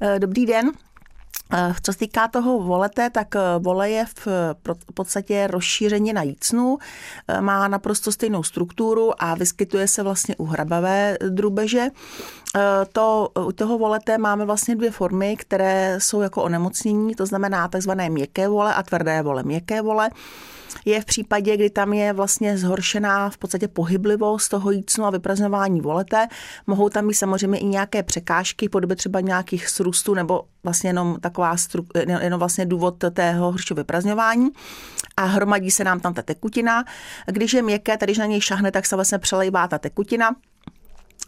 Eh, 0.00 0.18
dobrý 0.18 0.46
den. 0.46 0.72
Co 1.82 1.92
se 1.92 1.98
týká 1.98 2.28
toho 2.28 2.58
volete, 2.62 3.10
tak 3.10 3.34
vole 3.58 3.90
je 3.90 4.04
v 4.06 4.28
podstatě 4.94 5.46
rozšíření 5.46 6.12
na 6.12 6.22
jícnu, 6.22 6.78
má 7.40 7.68
naprosto 7.68 8.12
stejnou 8.12 8.42
strukturu 8.42 9.22
a 9.22 9.34
vyskytuje 9.34 9.88
se 9.88 10.02
vlastně 10.02 10.36
u 10.36 10.44
hrabavé 10.44 11.16
drubeže. 11.28 11.86
To, 12.92 13.28
u 13.46 13.52
toho 13.52 13.78
volete 13.78 14.18
máme 14.18 14.44
vlastně 14.44 14.76
dvě 14.76 14.90
formy, 14.90 15.36
které 15.36 15.96
jsou 16.00 16.20
jako 16.20 16.42
onemocnění, 16.42 17.14
to 17.14 17.26
znamená 17.26 17.68
takzvané 17.68 18.10
měkké 18.10 18.48
vole 18.48 18.74
a 18.74 18.82
tvrdé 18.82 19.22
vole. 19.22 19.42
Měkké 19.42 19.82
vole 19.82 20.10
je 20.84 21.00
v 21.00 21.04
případě, 21.04 21.56
kdy 21.56 21.70
tam 21.70 21.92
je 21.92 22.12
vlastně 22.12 22.58
zhoršená 22.58 23.30
v 23.30 23.38
podstatě 23.38 23.68
pohyblivost 23.68 24.50
toho 24.50 24.70
jícnu 24.70 25.04
a 25.04 25.10
vyprazňování 25.10 25.80
volete. 25.80 26.28
Mohou 26.66 26.88
tam 26.88 27.08
být 27.08 27.14
samozřejmě 27.14 27.58
i 27.58 27.64
nějaké 27.64 28.02
překážky, 28.02 28.68
podobě 28.68 28.96
třeba 28.96 29.20
nějakých 29.20 29.68
srůstů 29.68 30.14
nebo 30.14 30.42
vlastně 30.64 30.90
jenom 30.90 31.16
taková 31.20 31.56
stru, 31.56 31.86
jenom 32.20 32.38
vlastně 32.38 32.66
důvod 32.66 33.04
tého 33.14 33.52
horšího 33.52 33.76
vyprazňování 33.76 34.50
a 35.16 35.24
hromadí 35.24 35.70
se 35.70 35.84
nám 35.84 36.00
tam 36.00 36.14
ta 36.14 36.22
tekutina. 36.22 36.84
Když 37.26 37.52
je 37.52 37.62
měkké, 37.62 37.96
tady 37.96 38.10
když 38.10 38.18
na 38.18 38.26
něj 38.26 38.40
šahne, 38.40 38.72
tak 38.72 38.86
se 38.86 38.96
vlastně 38.96 39.18
přelejvá 39.18 39.68
ta 39.68 39.78
tekutina 39.78 40.30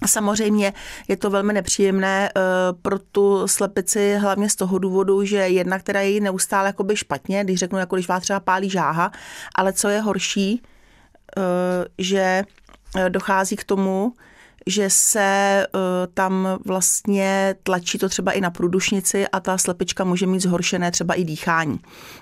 Samozřejmě 0.06 0.72
je 1.08 1.16
to 1.16 1.30
velmi 1.30 1.52
nepříjemné 1.52 2.30
uh, 2.36 2.42
pro 2.82 2.98
tu 2.98 3.48
slepici, 3.48 4.16
hlavně 4.16 4.48
z 4.48 4.56
toho 4.56 4.78
důvodu, 4.78 5.24
že 5.24 5.36
jedna, 5.36 5.78
která 5.78 6.00
je 6.00 6.20
neustále 6.20 6.66
jakoby 6.66 6.96
špatně, 6.96 7.44
když 7.44 7.58
řeknu, 7.58 7.78
jako 7.78 7.96
když 7.96 8.08
vás 8.08 8.22
třeba 8.22 8.40
pálí 8.40 8.70
žáha, 8.70 9.12
ale 9.54 9.72
co 9.72 9.88
je 9.88 10.00
horší, 10.00 10.62
uh, 11.36 11.42
že 11.98 12.44
dochází 13.08 13.56
k 13.56 13.64
tomu, 13.64 14.12
že 14.66 14.90
se 14.90 15.66
uh, 15.74 15.80
tam 16.14 16.58
vlastně 16.64 17.54
tlačí 17.62 17.98
to 17.98 18.08
třeba 18.08 18.32
i 18.32 18.40
na 18.40 18.50
průdušnici 18.50 19.28
a 19.28 19.40
ta 19.40 19.58
slepička 19.58 20.04
může 20.04 20.26
mít 20.26 20.40
zhoršené 20.40 20.90
třeba 20.90 21.14
i 21.14 21.24
dýchání. 21.24 21.80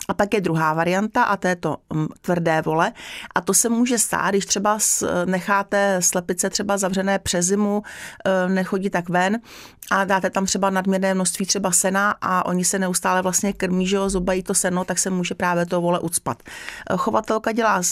A 0.09 0.15
pak 0.15 0.35
je 0.35 0.41
druhá 0.41 0.75
varianta 0.75 1.23
a 1.23 1.37
to 1.37 1.49
je 1.49 1.57
to 1.57 1.77
um, 1.89 2.09
tvrdé 2.21 2.63
vole 2.63 2.93
a 3.35 3.41
to 3.41 3.55
se 3.55 3.69
může 3.69 3.99
stát, 3.99 4.31
když 4.31 4.47
třeba 4.47 4.79
necháte 5.25 5.97
slepice 6.01 6.51
třeba 6.51 6.79
zavřené 6.79 7.19
přes 7.19 7.47
zimu, 7.47 7.77
uh, 7.77 8.53
nechodí 8.53 8.91
tak 8.91 9.09
ven 9.09 9.41
a 9.91 10.05
dáte 10.05 10.31
tam 10.31 10.47
třeba 10.47 10.71
nadměrné 10.71 11.15
množství 11.15 11.47
třeba 11.47 11.73
sena 11.73 12.15
a 12.21 12.47
oni 12.47 12.65
se 12.65 12.79
neustále 12.79 13.23
vlastně 13.23 13.53
krmí, 13.53 13.87
že 13.87 13.97
jo, 13.97 14.11
zubají 14.11 14.43
to 14.43 14.55
seno, 14.55 14.85
tak 14.85 14.99
se 14.99 15.11
může 15.11 15.35
právě 15.35 15.67
to 15.67 15.81
vole 15.81 16.01
ucpat. 16.01 16.43
Chovatelka 16.97 17.53
dělá 17.53 17.83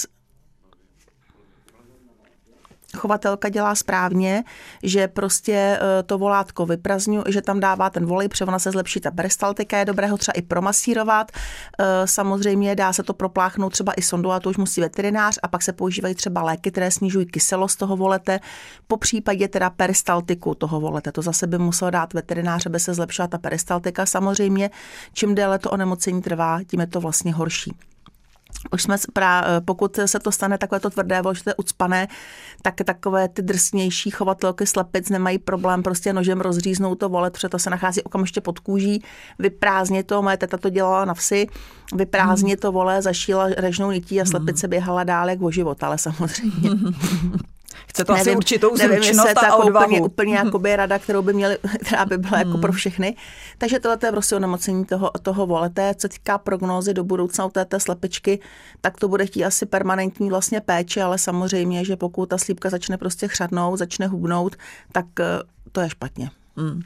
chovatelka 2.96 3.48
dělá 3.48 3.74
správně, 3.74 4.44
že 4.82 5.08
prostě 5.08 5.52
eh, 5.52 6.02
to 6.02 6.18
volátko 6.18 6.66
vyprazňuje, 6.66 7.24
že 7.28 7.42
tam 7.42 7.60
dává 7.60 7.90
ten 7.90 8.06
volej, 8.06 8.28
protože 8.28 8.44
ona 8.44 8.58
se 8.58 8.70
zlepší 8.70 9.00
ta 9.00 9.10
peristaltika, 9.10 9.78
je 9.78 9.84
dobré 9.84 10.06
ho 10.06 10.16
třeba 10.18 10.32
i 10.32 10.42
promasírovat. 10.42 11.32
Eh, 11.32 11.84
samozřejmě 12.04 12.74
dá 12.74 12.92
se 12.92 13.02
to 13.02 13.14
propláchnout 13.14 13.72
třeba 13.72 13.92
i 13.96 14.02
sondu, 14.02 14.32
a 14.32 14.40
to 14.40 14.50
už 14.50 14.56
musí 14.56 14.80
veterinář 14.80 15.38
a 15.42 15.48
pak 15.48 15.62
se 15.62 15.72
používají 15.72 16.14
třeba 16.14 16.42
léky, 16.42 16.70
které 16.70 16.90
snižují 16.90 17.26
kyselost 17.26 17.78
toho 17.78 17.96
volete, 17.96 18.40
po 18.86 18.96
případě 18.96 19.48
teda 19.48 19.70
peristaltiku 19.70 20.54
toho 20.54 20.80
volete. 20.80 21.12
To 21.12 21.22
zase 21.22 21.46
by 21.46 21.58
musel 21.58 21.90
dát 21.90 22.14
veterinář, 22.14 22.66
aby 22.66 22.80
se 22.80 22.94
zlepšila 22.94 23.28
ta 23.28 23.38
peristaltika. 23.38 24.06
Samozřejmě, 24.06 24.70
čím 25.12 25.34
déle 25.34 25.58
to 25.58 25.70
onemocnění 25.70 26.22
trvá, 26.22 26.60
tím 26.66 26.80
je 26.80 26.86
to 26.86 27.00
vlastně 27.00 27.32
horší. 27.32 27.91
Už 28.72 28.82
jsme, 28.82 28.96
pra, 29.12 29.44
pokud 29.64 29.98
se 30.06 30.18
to 30.18 30.32
stane 30.32 30.58
takové 30.58 30.80
to 30.80 30.90
tvrdé, 30.90 31.22
je 31.46 31.54
ucpané, 31.54 32.08
tak 32.62 32.74
takové 32.84 33.28
ty 33.28 33.42
drsnější 33.42 34.10
chovatelky 34.10 34.66
slepic 34.66 35.10
nemají 35.10 35.38
problém 35.38 35.82
prostě 35.82 36.12
nožem 36.12 36.40
rozříznout 36.40 36.98
to 36.98 37.08
volet, 37.08 37.32
protože 37.32 37.48
to 37.48 37.58
se 37.58 37.70
nachází 37.70 38.02
okamžitě 38.02 38.40
pod 38.40 38.58
kůží, 38.58 39.02
vyprázdně 39.38 40.02
to, 40.02 40.22
moje 40.22 40.36
teta 40.36 40.56
to 40.56 40.70
dělala 40.70 41.04
na 41.04 41.14
vsi, 41.14 41.46
vyprázdně 41.94 42.56
to 42.56 42.72
vole, 42.72 43.02
zašíla 43.02 43.48
režnou 43.48 43.90
nití 43.90 44.20
a 44.20 44.24
slepice 44.24 44.68
běhala 44.68 45.04
dál 45.04 45.30
jak 45.30 45.42
o 45.42 45.50
život, 45.50 45.82
ale 45.82 45.98
samozřejmě. 45.98 46.70
Chce 47.86 48.04
to 48.04 48.12
nevím, 48.12 48.28
asi 48.28 48.36
určitou 48.36 48.76
zručnost 48.76 49.36
a 49.36 49.56
odvahu. 49.56 49.86
Úplně, 49.86 50.00
úplně 50.00 50.34
jakoby 50.34 50.76
rada, 50.76 50.98
kterou 50.98 51.22
by 51.22 51.32
měli, 51.32 51.58
která 51.84 52.04
by 52.04 52.18
byla 52.18 52.38
jako 52.38 52.58
pro 52.58 52.72
hmm. 52.72 52.76
všechny. 52.76 53.16
Takže 53.58 53.80
tohle 53.80 53.98
je 54.04 54.12
prostě 54.12 54.36
onemocnění 54.36 54.84
toho, 54.84 55.10
toho 55.22 55.46
volete. 55.46 55.94
Co 55.94 56.08
týká 56.08 56.38
prognózy 56.38 56.94
do 56.94 57.04
budoucna 57.04 57.44
u 57.44 57.50
této 57.50 57.80
slepičky, 57.80 58.40
tak 58.80 58.96
to 58.96 59.08
bude 59.08 59.26
chtít 59.26 59.44
asi 59.44 59.66
permanentní 59.66 60.30
vlastně 60.30 60.60
péče, 60.60 61.02
ale 61.02 61.18
samozřejmě, 61.18 61.84
že 61.84 61.96
pokud 61.96 62.26
ta 62.26 62.38
slípka 62.38 62.70
začne 62.70 62.98
prostě 62.98 63.28
chřadnout, 63.28 63.78
začne 63.78 64.06
hubnout, 64.06 64.56
tak 64.92 65.06
eh, 65.20 65.24
to 65.72 65.80
je 65.80 65.90
špatně. 65.90 66.30
Hmm. 66.56 66.80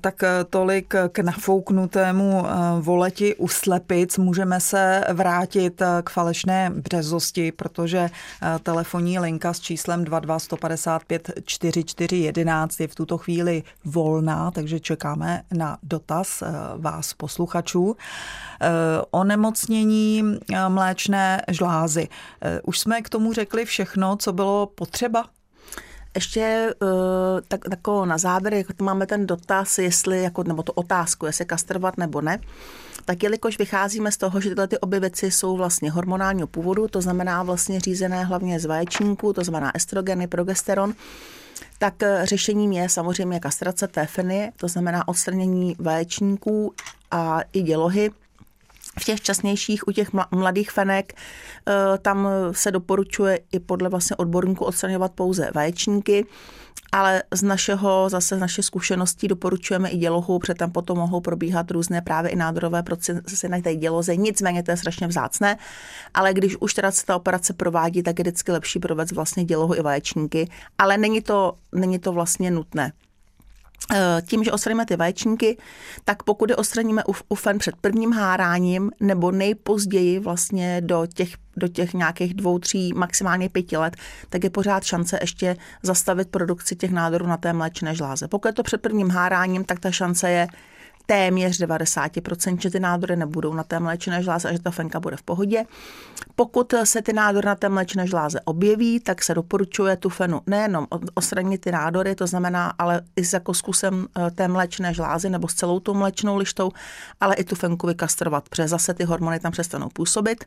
Tak 0.00 0.22
eh, 0.22 0.44
tolik 0.50 0.94
k 1.12 1.18
nafouknutému 1.18 2.46
eh, 2.46 2.50
voleti 2.80 3.36
u 3.36 3.48
slepic. 3.48 4.18
Můžeme 4.18 4.60
se 4.60 5.04
vrátit 5.12 5.82
k 6.04 6.10
falešné 6.10 6.70
březosti, 6.70 7.52
protože 7.52 8.10
telefonní 8.62 9.18
linka 9.18 9.52
s 9.52 9.60
číslem 9.60 10.04
22155 10.04 11.30
4411 11.44 12.80
je 12.80 12.88
v 12.88 12.94
tuto 12.94 13.18
chvíli 13.18 13.62
volná, 13.84 14.50
takže 14.50 14.80
čekáme 14.80 15.42
na 15.54 15.78
dotaz 15.82 16.42
vás 16.76 17.14
posluchačů. 17.14 17.96
Onemocnění 19.10 20.38
mléčné 20.68 21.42
žlázy. 21.48 22.08
Už 22.62 22.78
jsme 22.78 23.02
k 23.02 23.08
tomu 23.08 23.32
řekli 23.32 23.64
všechno, 23.64 24.16
co 24.16 24.32
bylo 24.32 24.66
potřeba 24.66 25.24
ještě 26.14 26.74
uh, 26.82 26.88
tak, 27.48 27.60
jako 27.70 28.04
na 28.06 28.18
závěr, 28.18 28.54
jako 28.54 28.84
máme 28.84 29.06
ten 29.06 29.26
dotaz, 29.26 29.78
jestli, 29.78 30.22
jako, 30.22 30.42
nebo 30.42 30.62
tu 30.62 30.72
otázku, 30.72 31.26
jestli 31.26 31.44
kastrovat 31.44 31.98
nebo 31.98 32.20
ne, 32.20 32.38
tak 33.04 33.22
jelikož 33.22 33.58
vycházíme 33.58 34.12
z 34.12 34.16
toho, 34.16 34.40
že 34.40 34.48
tyhle 34.48 34.68
ty 34.68 34.78
obě 34.78 35.00
věci 35.00 35.30
jsou 35.30 35.56
vlastně 35.56 35.90
hormonálního 35.90 36.46
původu, 36.46 36.88
to 36.88 37.00
znamená 37.00 37.42
vlastně 37.42 37.80
řízené 37.80 38.24
hlavně 38.24 38.60
z 38.60 38.64
vaječníků, 38.64 39.32
to 39.32 39.44
znamená 39.44 39.76
estrogeny, 39.76 40.26
progesteron, 40.26 40.94
tak 41.78 42.02
eh, 42.02 42.20
řešením 42.24 42.72
je 42.72 42.88
samozřejmě 42.88 43.40
kastrace 43.40 43.88
téfeny, 43.88 44.52
to 44.56 44.68
znamená 44.68 45.08
odstranění 45.08 45.76
vaječníků 45.78 46.74
a 47.10 47.40
i 47.52 47.62
dělohy, 47.62 48.10
v 49.00 49.04
těch 49.04 49.20
časnějších, 49.20 49.88
u 49.88 49.92
těch 49.92 50.08
mladých 50.30 50.70
fenek, 50.70 51.12
eh, 51.12 51.72
tam 51.98 52.28
se 52.52 52.70
doporučuje 52.70 53.40
i 53.52 53.60
podle 53.60 53.88
vlastně 53.88 54.16
odborníků 54.16 54.64
odstraňovat 54.64 55.12
pouze 55.12 55.50
vaječníky, 55.54 56.26
ale 56.92 57.22
z 57.34 57.42
našeho, 57.42 58.08
zase 58.08 58.36
z 58.36 58.40
naše 58.40 58.62
zkušeností 58.62 59.28
doporučujeme 59.28 59.88
i 59.88 59.96
dělohu, 59.96 60.38
protože 60.38 60.54
tam 60.54 60.70
potom 60.70 60.98
mohou 60.98 61.20
probíhat 61.20 61.70
různé 61.70 62.00
právě 62.00 62.30
i 62.30 62.36
nádorové 62.36 62.82
procesy 62.82 63.48
na 63.48 63.60
té 63.60 63.74
děloze. 63.74 64.16
Nicméně 64.16 64.62
to 64.62 64.70
je 64.70 64.76
strašně 64.76 65.06
vzácné, 65.06 65.56
ale 66.14 66.34
když 66.34 66.56
už 66.60 66.74
teda 66.74 66.90
se 66.90 67.06
ta 67.06 67.16
operace 67.16 67.52
provádí, 67.52 68.02
tak 68.02 68.18
je 68.18 68.22
vždycky 68.22 68.52
lepší 68.52 68.78
provést 68.78 69.12
vlastně 69.12 69.44
dělohu 69.44 69.74
i 69.74 69.82
vaječníky, 69.82 70.50
ale 70.78 70.98
není 70.98 71.22
to, 71.22 71.54
není 71.72 71.98
to 71.98 72.12
vlastně 72.12 72.50
nutné. 72.50 72.92
Eh, 73.90 74.22
tím, 74.26 74.44
že 74.44 74.52
odstraníme 74.52 74.86
ty 74.86 74.96
vaječníky, 74.96 75.56
tak 76.04 76.22
pokud 76.22 76.50
je 76.50 76.56
odstraníme 76.56 77.02
u 77.28 77.34
fen 77.34 77.58
před 77.58 77.76
prvním 77.76 78.12
háráním 78.12 78.90
nebo 79.00 79.30
nejpozději 79.30 80.18
vlastně 80.18 80.80
do 80.80 81.06
těch, 81.14 81.34
do 81.56 81.68
těch 81.68 81.94
nějakých 81.94 82.34
dvou, 82.34 82.58
tří, 82.58 82.92
maximálně 82.92 83.48
pěti 83.48 83.76
let, 83.76 83.96
tak 84.30 84.44
je 84.44 84.50
pořád 84.50 84.84
šance 84.84 85.18
ještě 85.20 85.56
zastavit 85.82 86.28
produkci 86.28 86.76
těch 86.76 86.90
nádorů 86.90 87.26
na 87.26 87.36
té 87.36 87.52
mléčné 87.52 87.94
žláze. 87.94 88.28
Pokud 88.28 88.48
je 88.48 88.52
to 88.52 88.62
před 88.62 88.82
prvním 88.82 89.10
háráním, 89.10 89.64
tak 89.64 89.80
ta 89.80 89.90
šance 89.90 90.30
je 90.30 90.46
téměř 91.06 91.60
90%, 91.60 92.58
že 92.60 92.70
ty 92.70 92.80
nádory 92.80 93.16
nebudou 93.16 93.54
na 93.54 93.62
té 93.62 93.80
mléčné 93.80 94.22
žláze 94.22 94.48
a 94.48 94.52
že 94.52 94.58
ta 94.58 94.70
fenka 94.70 95.00
bude 95.00 95.16
v 95.16 95.22
pohodě. 95.22 95.64
Pokud 96.36 96.74
se 96.84 97.02
ty 97.02 97.12
nádory 97.12 97.46
na 97.46 97.54
té 97.54 97.68
mléčné 97.68 98.06
žláze 98.06 98.40
objeví, 98.44 99.00
tak 99.00 99.24
se 99.24 99.34
doporučuje 99.34 99.96
tu 99.96 100.08
fenu 100.08 100.40
nejenom 100.46 100.86
odstranit 101.14 101.60
ty 101.60 101.72
nádory, 101.72 102.14
to 102.14 102.26
znamená, 102.26 102.72
ale 102.78 103.02
i 103.16 103.24
s 103.24 103.32
jako 103.32 103.54
zkusem 103.54 104.06
eh, 104.16 104.30
té 104.30 104.48
mléčné 104.48 104.94
žlázy 104.94 105.30
nebo 105.30 105.48
s 105.48 105.54
celou 105.54 105.80
tou 105.80 105.94
mléčnou 105.94 106.36
lištou, 106.36 106.70
ale 107.20 107.34
i 107.34 107.44
tu 107.44 107.54
fenku 107.54 107.86
vykastrovat, 107.86 108.48
protože 108.48 108.68
zase 108.68 108.94
ty 108.94 109.04
hormony 109.04 109.40
tam 109.40 109.52
přestanou 109.52 109.88
působit. 109.88 110.44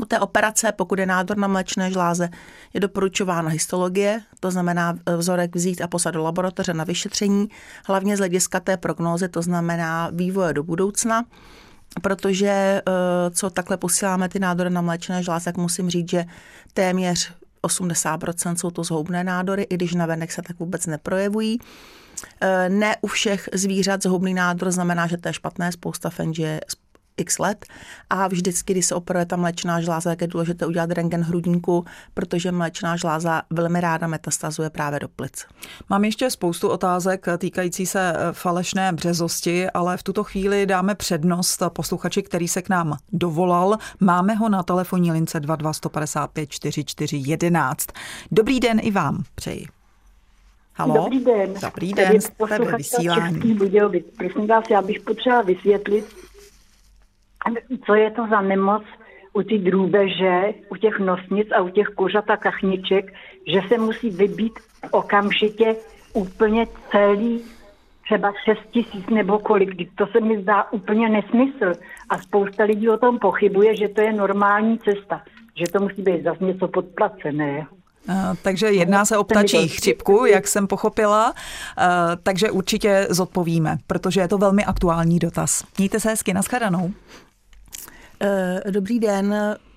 U 0.00 0.04
té 0.04 0.20
operace, 0.20 0.72
pokud 0.72 0.98
je 0.98 1.06
nádor 1.06 1.36
na 1.36 1.48
mléčné 1.48 1.90
žláze, 1.90 2.28
je 2.74 2.80
doporučována 2.80 3.48
histologie, 3.48 4.20
to 4.40 4.50
znamená 4.50 4.98
e, 5.06 5.16
vzorek 5.16 5.56
vzít 5.56 5.80
a 5.80 5.88
poslat 5.88 6.10
do 6.10 6.22
laboratoře 6.22 6.74
na 6.74 6.84
vyšetření, 6.84 7.48
hlavně 7.86 8.16
z 8.16 8.18
hlediska 8.18 8.60
té 8.60 8.76
prognózy, 8.76 9.28
to 9.28 9.42
znamená 9.42 10.10
vývoje 10.12 10.52
do 10.52 10.62
budoucna, 10.62 11.24
protože 12.02 12.48
e, 12.48 12.82
co 13.30 13.50
takhle 13.50 13.76
posíláme 13.76 14.28
ty 14.28 14.38
nádory 14.38 14.70
na 14.70 14.80
mléčné 14.80 15.22
žláze, 15.22 15.44
tak 15.44 15.56
musím 15.56 15.90
říct, 15.90 16.10
že 16.10 16.24
téměř 16.74 17.32
80% 17.62 18.54
jsou 18.54 18.70
to 18.70 18.84
zhoubné 18.84 19.24
nádory, 19.24 19.62
i 19.62 19.74
když 19.74 19.94
na 19.94 20.06
venek 20.06 20.32
se 20.32 20.42
tak 20.42 20.58
vůbec 20.58 20.86
neprojevují. 20.86 21.58
E, 22.40 22.68
ne 22.68 22.96
u 23.00 23.06
všech 23.06 23.48
zvířat 23.52 24.02
zhoubný 24.02 24.34
nádor 24.34 24.70
znamená, 24.70 25.06
že 25.06 25.16
to 25.16 25.28
je 25.28 25.32
špatné, 25.32 25.72
spousta 25.72 26.10
fen, 26.10 26.34
že 26.34 26.60
x 27.16 27.38
let 27.38 27.66
a 28.10 28.28
vždycky, 28.28 28.72
když 28.72 28.86
se 28.86 28.94
operuje 28.94 29.26
ta 29.26 29.36
mléčná 29.36 29.80
žláza, 29.80 30.10
tak 30.10 30.20
je 30.20 30.26
důležité 30.26 30.66
udělat 30.66 30.90
rengen 30.90 31.22
hrudníku, 31.22 31.84
protože 32.14 32.52
mléčná 32.52 32.96
žláza 32.96 33.42
velmi 33.50 33.80
ráda 33.80 34.06
metastazuje 34.06 34.70
právě 34.70 35.00
do 35.00 35.08
plic. 35.08 35.46
Mám 35.90 36.04
ještě 36.04 36.30
spoustu 36.30 36.68
otázek 36.68 37.26
týkající 37.38 37.86
se 37.86 38.12
eh, 38.16 38.32
falešné 38.32 38.92
březosti, 38.92 39.70
ale 39.70 39.96
v 39.96 40.02
tuto 40.02 40.24
chvíli 40.24 40.66
dáme 40.66 40.94
přednost 40.94 41.62
posluchači, 41.68 42.22
který 42.22 42.48
se 42.48 42.62
k 42.62 42.68
nám 42.68 42.96
dovolal. 43.12 43.78
Máme 44.00 44.34
ho 44.34 44.48
na 44.48 44.62
telefonní 44.62 45.12
lince 45.12 45.40
22155 45.40 46.50
4411. 46.50 47.86
Dobrý 48.32 48.60
den 48.60 48.80
i 48.82 48.90
vám 48.90 49.24
přeji. 49.34 49.66
Halo? 50.74 50.94
Dobrý 50.94 51.24
den. 51.24 51.54
Dobrý 51.62 51.92
den, 51.92 52.20
jste 52.20 52.58
ve 52.58 52.76
vysílání. 52.76 53.58
Prosím 54.16 54.46
vás, 54.46 54.64
já 54.70 54.82
bych 54.82 55.00
potřeba 55.00 55.42
vysvětlit, 55.42 56.04
co 57.86 57.94
je 57.94 58.10
to 58.10 58.26
za 58.30 58.40
nemoc 58.40 58.82
u 59.32 59.42
ty 59.42 59.58
drůbeže, 59.58 60.54
u 60.68 60.76
těch 60.76 60.98
nosnic 60.98 61.48
a 61.56 61.62
u 61.62 61.68
těch 61.68 61.86
kuřat 61.86 62.30
a 62.30 62.36
kachniček, 62.36 63.12
že 63.46 63.60
se 63.68 63.78
musí 63.78 64.10
vybít 64.10 64.52
okamžitě 64.90 65.76
úplně 66.12 66.66
celý 66.90 67.42
třeba 68.04 68.32
6 68.44 68.58
tisíc 68.70 69.06
nebo 69.10 69.38
kolik. 69.38 69.90
To 69.94 70.06
se 70.06 70.20
mi 70.20 70.42
zdá 70.42 70.72
úplně 70.72 71.08
nesmysl. 71.08 71.72
A 72.08 72.18
spousta 72.18 72.64
lidí 72.64 72.88
o 72.88 72.96
tom 72.96 73.18
pochybuje, 73.18 73.76
že 73.76 73.88
to 73.88 74.00
je 74.00 74.12
normální 74.12 74.78
cesta. 74.78 75.22
Že 75.54 75.64
to 75.72 75.80
musí 75.80 76.02
být 76.02 76.24
zase 76.24 76.44
něco 76.44 76.68
podplacené. 76.68 77.66
Takže 78.42 78.66
jedná 78.66 79.04
se 79.04 79.18
o 79.18 79.24
ptačí 79.24 79.68
chřipku, 79.68 80.26
jak 80.26 80.48
jsem 80.48 80.66
pochopila, 80.66 81.34
takže 82.22 82.50
určitě 82.50 83.06
zodpovíme, 83.10 83.76
protože 83.86 84.20
je 84.20 84.28
to 84.28 84.38
velmi 84.38 84.64
aktuální 84.64 85.18
dotaz. 85.18 85.64
Mějte 85.78 86.00
se 86.00 86.08
hezky, 86.08 86.34
nashledanou. 86.34 86.90
Eh, 88.20 88.70
dobrý 88.70 89.00
den, 89.00 89.34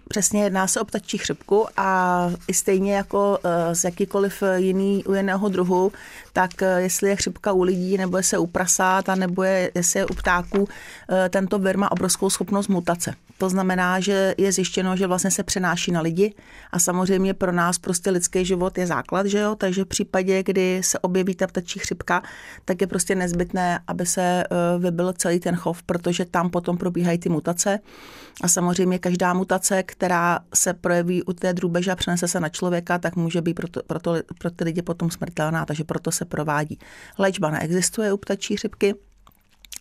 Přesně 0.10 0.44
jedná 0.44 0.68
se 0.68 0.82
o 0.82 0.86
ptačí 0.86 1.18
chřipku 1.18 1.68
a 1.78 2.32
i 2.48 2.54
stejně 2.54 2.96
jako 2.96 3.40
eh, 3.44 3.76
z 3.76 3.84
jakýkoliv 3.84 4.44
jiný 4.56 5.04
u 5.06 5.14
jiného 5.14 5.50
druhu, 5.50 5.92
tak 6.34 6.62
eh, 6.62 6.82
jestli 6.82 7.10
je 7.10 7.16
chřipka 7.16 7.52
u 7.52 7.64
lidí, 7.64 7.98
nebo 7.98 8.18
je 8.18 8.24
se 8.24 8.38
u 8.38 8.48
prasát, 8.48 9.10
a 9.10 9.16
nebo 9.16 9.44
je, 9.44 9.72
jestli 9.76 10.00
je 10.00 10.06
u 10.06 10.14
ptáků, 10.14 10.68
tento 11.30 11.60
vir 11.60 11.78
má 11.78 11.92
obrovskou 11.92 12.30
schopnost 12.30 12.68
mutace. 12.68 13.14
To 13.40 13.50
znamená, 13.50 14.00
že 14.00 14.36
je 14.38 14.52
zjištěno, 14.52 14.96
že 14.96 15.08
vlastně 15.08 15.32
se 15.32 15.44
přenáší 15.44 15.92
na 15.92 16.02
lidi 16.02 16.34
a 16.72 16.80
samozřejmě 16.80 17.34
pro 17.34 17.52
nás 17.52 17.78
prostě 17.78 18.10
lidský 18.10 18.46
život 18.46 18.78
je 18.78 18.88
základ, 18.88 19.26
že 19.26 19.40
jo? 19.40 19.56
takže 19.56 19.84
v 19.84 19.88
případě, 19.88 20.44
kdy 20.44 20.82
se 20.84 21.00
objeví 21.00 21.36
ta 21.36 21.48
ptačí 21.48 21.80
chřipka, 21.80 22.24
tak 22.66 22.82
je 22.82 22.88
prostě 22.88 23.16
nezbytné, 23.16 23.80
aby 23.88 24.06
se 24.06 24.22
eh, 24.22 24.46
vybil 24.80 25.14
celý 25.14 25.40
ten 25.40 25.56
chov, 25.56 25.84
protože 25.84 26.26
tam 26.26 26.50
potom 26.50 26.78
probíhají 26.78 27.18
ty 27.18 27.30
mutace 27.30 27.80
a 28.42 28.48
samozřejmě 28.48 29.00
každá 29.00 29.34
mutace, 29.34 29.84
která 29.84 30.40
se 30.54 30.74
projeví 30.74 31.24
u 31.24 31.34
té 31.34 31.54
drůbeže 31.54 31.92
a 31.92 31.96
přenese 31.96 32.28
se 32.28 32.40
na 32.40 32.50
člověka, 32.50 32.98
tak 32.98 33.16
může 33.16 33.42
být 33.42 33.54
pro, 33.54 33.68
to, 33.68 33.84
pro, 33.88 34.00
to, 34.00 34.16
pro 34.40 34.52
ty 34.52 34.64
lidi 34.64 34.82
potom 34.82 35.12
smrtelná, 35.12 35.66
takže 35.66 35.84
proto 35.84 36.12
se 36.12 36.26
provádí. 36.26 36.80
Léčba 37.18 37.50
neexistuje 37.50 38.14
u 38.14 38.18
ptačí 38.18 38.58
chřipky, 38.58 38.96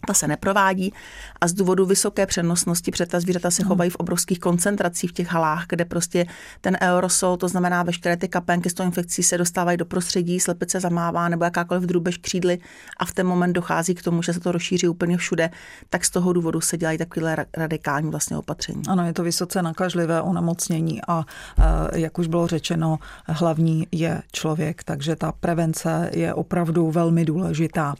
ta 0.06 0.14
se 0.14 0.28
neprovádí 0.28 0.92
a 1.40 1.48
z 1.48 1.52
důvodu 1.52 1.86
vysoké 1.86 2.26
přenosnosti, 2.26 2.90
protože 2.90 3.06
ta 3.06 3.20
zvířata 3.20 3.50
se 3.50 3.62
chovají 3.62 3.90
v 3.90 3.96
obrovských 3.96 4.40
koncentracích 4.40 5.10
v 5.10 5.12
těch 5.12 5.32
halách, 5.32 5.64
kde 5.68 5.84
prostě 5.84 6.26
ten 6.60 6.76
aerosol, 6.80 7.36
to 7.36 7.48
znamená 7.48 7.82
veškeré 7.82 8.16
ty 8.16 8.28
kapenky 8.28 8.70
s 8.70 8.74
tou 8.74 8.82
infekcí 8.82 9.22
se 9.22 9.38
dostávají 9.38 9.78
do 9.78 9.84
prostředí, 9.84 10.40
slepice 10.40 10.80
zamává 10.80 11.28
nebo 11.28 11.44
jakákoliv 11.44 11.82
drůbež 11.82 12.16
křídly 12.16 12.58
a 12.96 13.04
v 13.04 13.12
ten 13.12 13.26
moment 13.26 13.52
dochází 13.52 13.94
k 13.94 14.02
tomu, 14.02 14.22
že 14.22 14.32
se 14.32 14.40
to 14.40 14.52
rozšíří 14.52 14.88
úplně 14.88 15.16
všude, 15.16 15.50
tak 15.90 16.04
z 16.04 16.10
toho 16.10 16.32
důvodu 16.32 16.60
se 16.60 16.78
dělají 16.78 16.98
takové 16.98 17.36
radikální 17.56 18.10
vlastně 18.10 18.36
opatření. 18.36 18.82
Ano, 18.88 19.06
je 19.06 19.12
to 19.12 19.22
vysoce 19.22 19.62
nakažlivé 19.62 20.22
onemocnění 20.22 21.00
a 21.08 21.24
jak 21.94 22.18
už 22.18 22.26
bylo 22.26 22.46
řečeno, 22.46 22.98
hlavní 23.26 23.86
je 23.92 24.22
člověk, 24.32 24.84
takže 24.84 25.16
ta 25.16 25.32
prevence 25.32 26.10
je 26.12 26.34
opravdu 26.34 26.90
velmi 26.90 27.24
důležitá. 27.24 27.94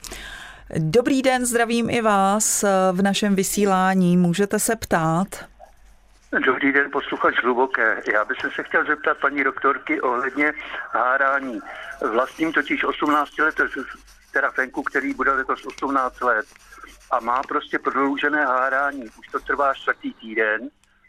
Dobrý 0.76 1.22
den, 1.22 1.46
zdravím 1.46 1.90
i 1.90 2.02
vás 2.02 2.64
v 2.92 3.02
našem 3.02 3.34
vysílání. 3.34 4.16
Můžete 4.16 4.58
se 4.58 4.76
ptát? 4.76 5.26
Dobrý 6.46 6.72
den, 6.72 6.90
posluchač 6.92 7.34
Hluboké. 7.42 8.02
Já 8.12 8.25
bych 8.25 8.38
se 8.54 8.62
chtěl 8.62 8.84
zeptat 8.87 9.18
paní 9.20 9.44
doktorky 9.44 10.00
ohledně 10.00 10.52
hárání. 10.90 11.60
Vlastním 12.12 12.52
totiž 12.52 12.84
18 12.84 13.38
let, 13.38 13.54
teda 14.32 14.50
Fenku, 14.50 14.82
který 14.82 15.14
bude 15.14 15.32
letos 15.32 15.66
18 15.66 16.20
let 16.20 16.46
a 17.10 17.20
má 17.20 17.42
prostě 17.42 17.78
prodloužené 17.78 18.44
hárání. 18.44 19.04
Už 19.18 19.28
to 19.32 19.40
trvá 19.40 19.75
čtvrtý 19.75 20.14
týden 20.14 20.60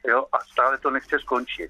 jo, 0.08 0.26
a 0.32 0.38
stále 0.52 0.78
to 0.78 0.90
nechce 0.90 1.20
skončit. 1.20 1.70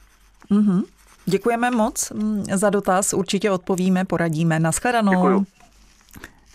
Mm-hmm. 0.51 0.84
Děkujeme 1.25 1.72
moc 1.72 2.12
mm, 2.12 2.43
za 2.43 2.69
dotaz, 2.69 3.13
určitě 3.13 3.51
odpovíme, 3.51 4.05
poradíme. 4.05 4.60
Naschledanou. 4.60 5.12
Děkuju. 5.12 5.46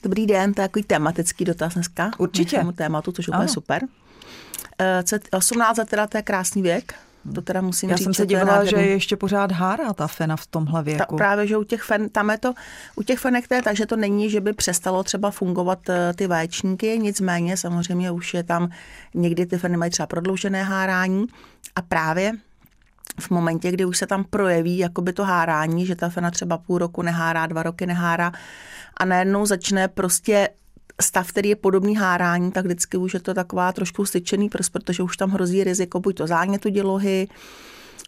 Dobrý 0.04 0.26
den, 0.26 0.54
to 0.54 0.60
je 0.60 0.68
takový 0.68 0.82
tematický 0.82 1.44
dotaz 1.44 1.74
dneska. 1.74 2.10
Určitě. 2.18 2.64
K 2.72 2.76
tématu, 2.76 3.12
což 3.12 3.26
je 3.26 3.34
úplně 3.34 3.48
super. 3.48 3.82
18 5.32 5.76
let 5.76 5.88
teda 5.88 6.06
to 6.06 6.16
je 6.16 6.22
krásný 6.22 6.62
věk. 6.62 6.94
To 7.34 7.42
teda 7.42 7.60
musím 7.60 7.90
Já 7.90 7.96
říct, 7.96 8.04
jsem 8.04 8.14
se 8.14 8.26
dívala, 8.26 8.64
že 8.64 8.76
je 8.76 8.86
ještě 8.90 9.16
pořád 9.16 9.52
hárá 9.52 9.92
ta 9.92 10.06
fena 10.06 10.36
v 10.36 10.46
tomhle 10.46 10.82
věku. 10.82 10.98
Ta, 10.98 11.16
právě, 11.16 11.46
že 11.46 11.56
u 11.56 11.64
těch 11.64 11.82
fen, 11.82 12.08
tam 12.08 12.30
je 12.30 12.38
to, 12.38 12.54
u 12.96 13.02
těch 13.02 13.18
fenek 13.18 13.48
to 13.48 13.54
je 13.54 13.62
tak, 13.62 13.76
že 13.76 13.86
to 13.86 13.96
není, 13.96 14.30
že 14.30 14.40
by 14.40 14.52
přestalo 14.52 15.02
třeba 15.02 15.30
fungovat 15.30 15.88
eh, 15.88 16.12
ty 16.16 16.26
vaječníky, 16.26 16.98
nicméně 16.98 17.56
samozřejmě 17.56 18.10
už 18.10 18.34
je 18.34 18.42
tam, 18.42 18.70
někdy 19.14 19.46
ty 19.46 19.58
feny 19.58 19.76
mají 19.76 19.90
třeba 19.90 20.06
prodloužené 20.06 20.62
hárání 20.62 21.26
a 21.76 21.82
právě 21.82 22.32
v 23.20 23.30
momentě, 23.30 23.70
kdy 23.70 23.84
už 23.84 23.98
se 23.98 24.06
tam 24.06 24.24
projeví 24.24 24.78
jakoby 24.78 25.12
to 25.12 25.24
hárání, 25.24 25.86
že 25.86 25.96
ta 25.96 26.08
fena 26.08 26.30
třeba 26.30 26.58
půl 26.58 26.78
roku 26.78 27.02
nehárá, 27.02 27.46
dva 27.46 27.62
roky 27.62 27.86
nehárá 27.86 28.32
a 28.96 29.04
najednou 29.04 29.46
začne 29.46 29.88
prostě 29.88 30.48
stav, 31.00 31.28
který 31.28 31.48
je 31.48 31.56
podobný 31.56 31.96
hárání, 31.96 32.52
tak 32.52 32.64
vždycky 32.64 32.96
už 32.96 33.14
je 33.14 33.20
to 33.20 33.34
taková 33.34 33.72
trošku 33.72 34.04
styčený 34.04 34.48
prst, 34.48 34.72
protože 34.72 35.02
už 35.02 35.16
tam 35.16 35.30
hrozí 35.30 35.64
riziko 35.64 36.00
buď 36.00 36.16
to 36.16 36.26
zánětu 36.26 36.68
dělohy, 36.68 37.28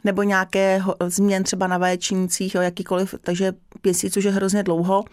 nebo 0.05 0.23
nějaké 0.23 0.83
změn 1.07 1.45
třeba 1.45 1.67
na 1.67 1.79
vaječnících, 1.79 2.55
jakýkoliv, 2.55 3.15
takže 3.23 3.53
měsíc 3.85 4.17
už 4.17 4.25
je 4.25 4.31
hrozně 4.31 4.63
dlouho. 4.63 5.05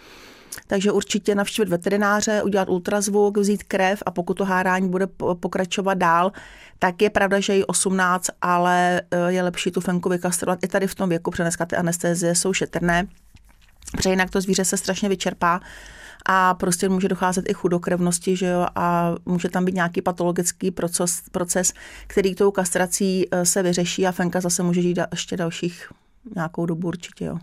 Takže 0.67 0.91
určitě 0.91 1.35
navštívit 1.35 1.69
veterináře, 1.69 2.43
udělat 2.43 2.69
ultrazvuk, 2.69 3.37
vzít 3.37 3.63
krev 3.63 4.03
a 4.05 4.11
pokud 4.11 4.33
to 4.33 4.45
hárání 4.45 4.89
bude 4.89 5.07
pokračovat 5.39 5.93
dál, 5.93 6.31
tak 6.79 7.01
je 7.01 7.09
pravda, 7.09 7.39
že 7.39 7.55
je 7.55 7.65
18, 7.65 8.29
ale 8.41 9.01
e, 9.11 9.31
je 9.31 9.43
lepší 9.43 9.71
tu 9.71 9.81
fenku 9.81 10.09
vykastrovat 10.09 10.59
i 10.63 10.67
tady 10.67 10.87
v 10.87 10.95
tom 10.95 11.09
věku, 11.09 11.31
protože 11.31 11.43
dneska 11.43 11.65
ty 11.65 11.75
anestezie 11.75 12.35
jsou 12.35 12.53
šetrné, 12.53 13.07
protože 13.91 14.09
jinak 14.09 14.29
to 14.29 14.41
zvíře 14.41 14.65
se 14.65 14.77
strašně 14.77 15.09
vyčerpá 15.09 15.59
a 16.25 16.53
prostě 16.53 16.89
může 16.89 17.07
docházet 17.07 17.49
i 17.49 17.53
chudokrevnosti, 17.53 18.35
že 18.35 18.45
jo, 18.45 18.65
a 18.75 19.15
může 19.25 19.49
tam 19.49 19.65
být 19.65 19.75
nějaký 19.75 20.01
patologický 20.01 20.71
proces, 20.71 21.21
proces 21.31 21.73
který 22.07 22.35
tou 22.35 22.51
kastrací 22.51 23.27
e, 23.31 23.45
se 23.45 23.63
vyřeší 23.63 24.07
a 24.07 24.11
fenka 24.11 24.41
zase 24.41 24.63
může 24.63 24.81
žít 24.81 24.99
ještě 25.11 25.37
dalších 25.37 25.89
nějakou 26.35 26.65
dobu 26.65 26.87
určitě, 26.87 27.25
jo. 27.25 27.37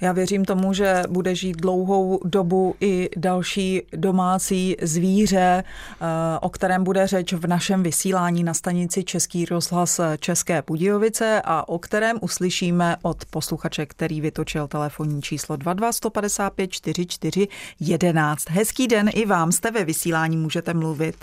Já 0.00 0.12
věřím 0.12 0.44
tomu, 0.44 0.72
že 0.72 1.02
bude 1.08 1.34
žít 1.34 1.56
dlouhou 1.56 2.20
dobu 2.24 2.74
i 2.80 3.10
další 3.16 3.82
domácí 3.92 4.76
zvíře, 4.82 5.64
eh, 5.64 6.04
o 6.40 6.48
kterém 6.48 6.84
bude 6.84 7.06
řeč 7.06 7.32
v 7.32 7.46
našem 7.46 7.82
vysílání 7.82 8.44
na 8.44 8.54
stanici 8.54 9.04
Český 9.04 9.44
rozhlas 9.44 10.00
České 10.20 10.62
Budějovice 10.66 11.42
a 11.44 11.68
o 11.68 11.78
kterém 11.78 12.18
uslyšíme 12.20 12.96
od 13.02 13.24
posluchače, 13.24 13.86
který 13.86 14.20
vytočil 14.20 14.68
telefonní 14.68 15.22
číslo 15.22 15.56
22 15.56 15.92
155 15.92 16.70
44 16.70 17.48
11. 17.80 18.50
Hezký 18.50 18.88
den 18.88 19.10
i 19.14 19.26
vám, 19.26 19.52
jste 19.52 19.70
ve 19.70 19.84
vysílání, 19.84 20.36
můžete 20.36 20.74
mluvit. 20.74 21.16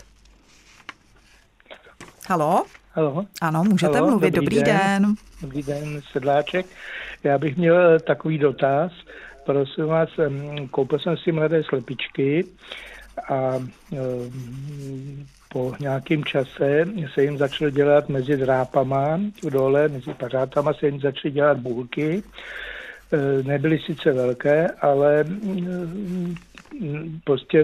Halo? 2.28 2.66
Halo. 2.98 3.26
Ano, 3.42 3.64
můžete 3.64 3.98
Halo, 3.98 4.10
mluvit. 4.10 4.34
Dobrý, 4.34 4.46
dobrý 4.46 4.72
den. 4.72 5.02
den. 5.02 5.16
Dobrý 5.42 5.64
den, 5.64 6.02
Sedláček. 6.12 6.66
Já 7.24 7.38
bych 7.38 7.58
měl 7.58 8.00
takový 8.00 8.38
dotaz. 8.38 8.92
Prosím 9.46 9.86
vás, 9.86 10.10
koupil 10.72 11.00
jsem 11.00 11.18
si 11.18 11.32
mladé 11.32 11.64
slepičky 11.64 12.46
a 13.30 13.54
po 15.50 15.74
nějakém 15.80 16.24
čase 16.24 16.86
se 17.14 17.24
jim 17.24 17.38
začalo 17.38 17.70
dělat 17.70 18.10
mezi 18.10 18.38
drápama, 18.38 19.20
dole, 19.50 19.88
mezi 19.88 20.14
pařátama 20.14 20.74
se 20.74 20.86
jim 20.86 21.00
začaly 21.00 21.32
dělat 21.32 21.58
bůlky. 21.58 22.24
E, 23.14 23.44
nebyly 23.44 23.80
sice 23.80 24.12
velké, 24.12 24.68
ale 24.82 25.26
prostě 27.24 27.64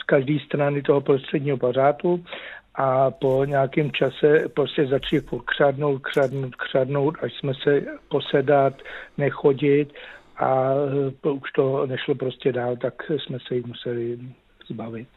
z 0.00 0.02
každé 0.06 0.34
strany 0.46 0.82
toho 0.82 1.00
prostředního 1.00 1.56
pařátu 1.56 2.24
a 2.74 3.10
po 3.10 3.44
nějakém 3.44 3.92
čase 3.92 4.48
prostě 4.54 4.86
začali 4.86 5.22
křadnout, 5.44 6.02
křadnout, 6.02 6.56
křadnout, 6.56 7.14
až 7.22 7.32
jsme 7.34 7.52
se 7.62 7.82
posedat, 8.08 8.74
nechodit 9.18 9.92
a 10.36 10.70
e, 11.24 11.30
už 11.30 11.52
to 11.52 11.86
nešlo 11.86 12.14
prostě 12.14 12.52
dál, 12.52 12.76
tak 12.76 12.94
jsme 13.10 13.38
se 13.48 13.54
jich 13.54 13.66
museli 13.66 14.18
zbavit. 14.70 15.08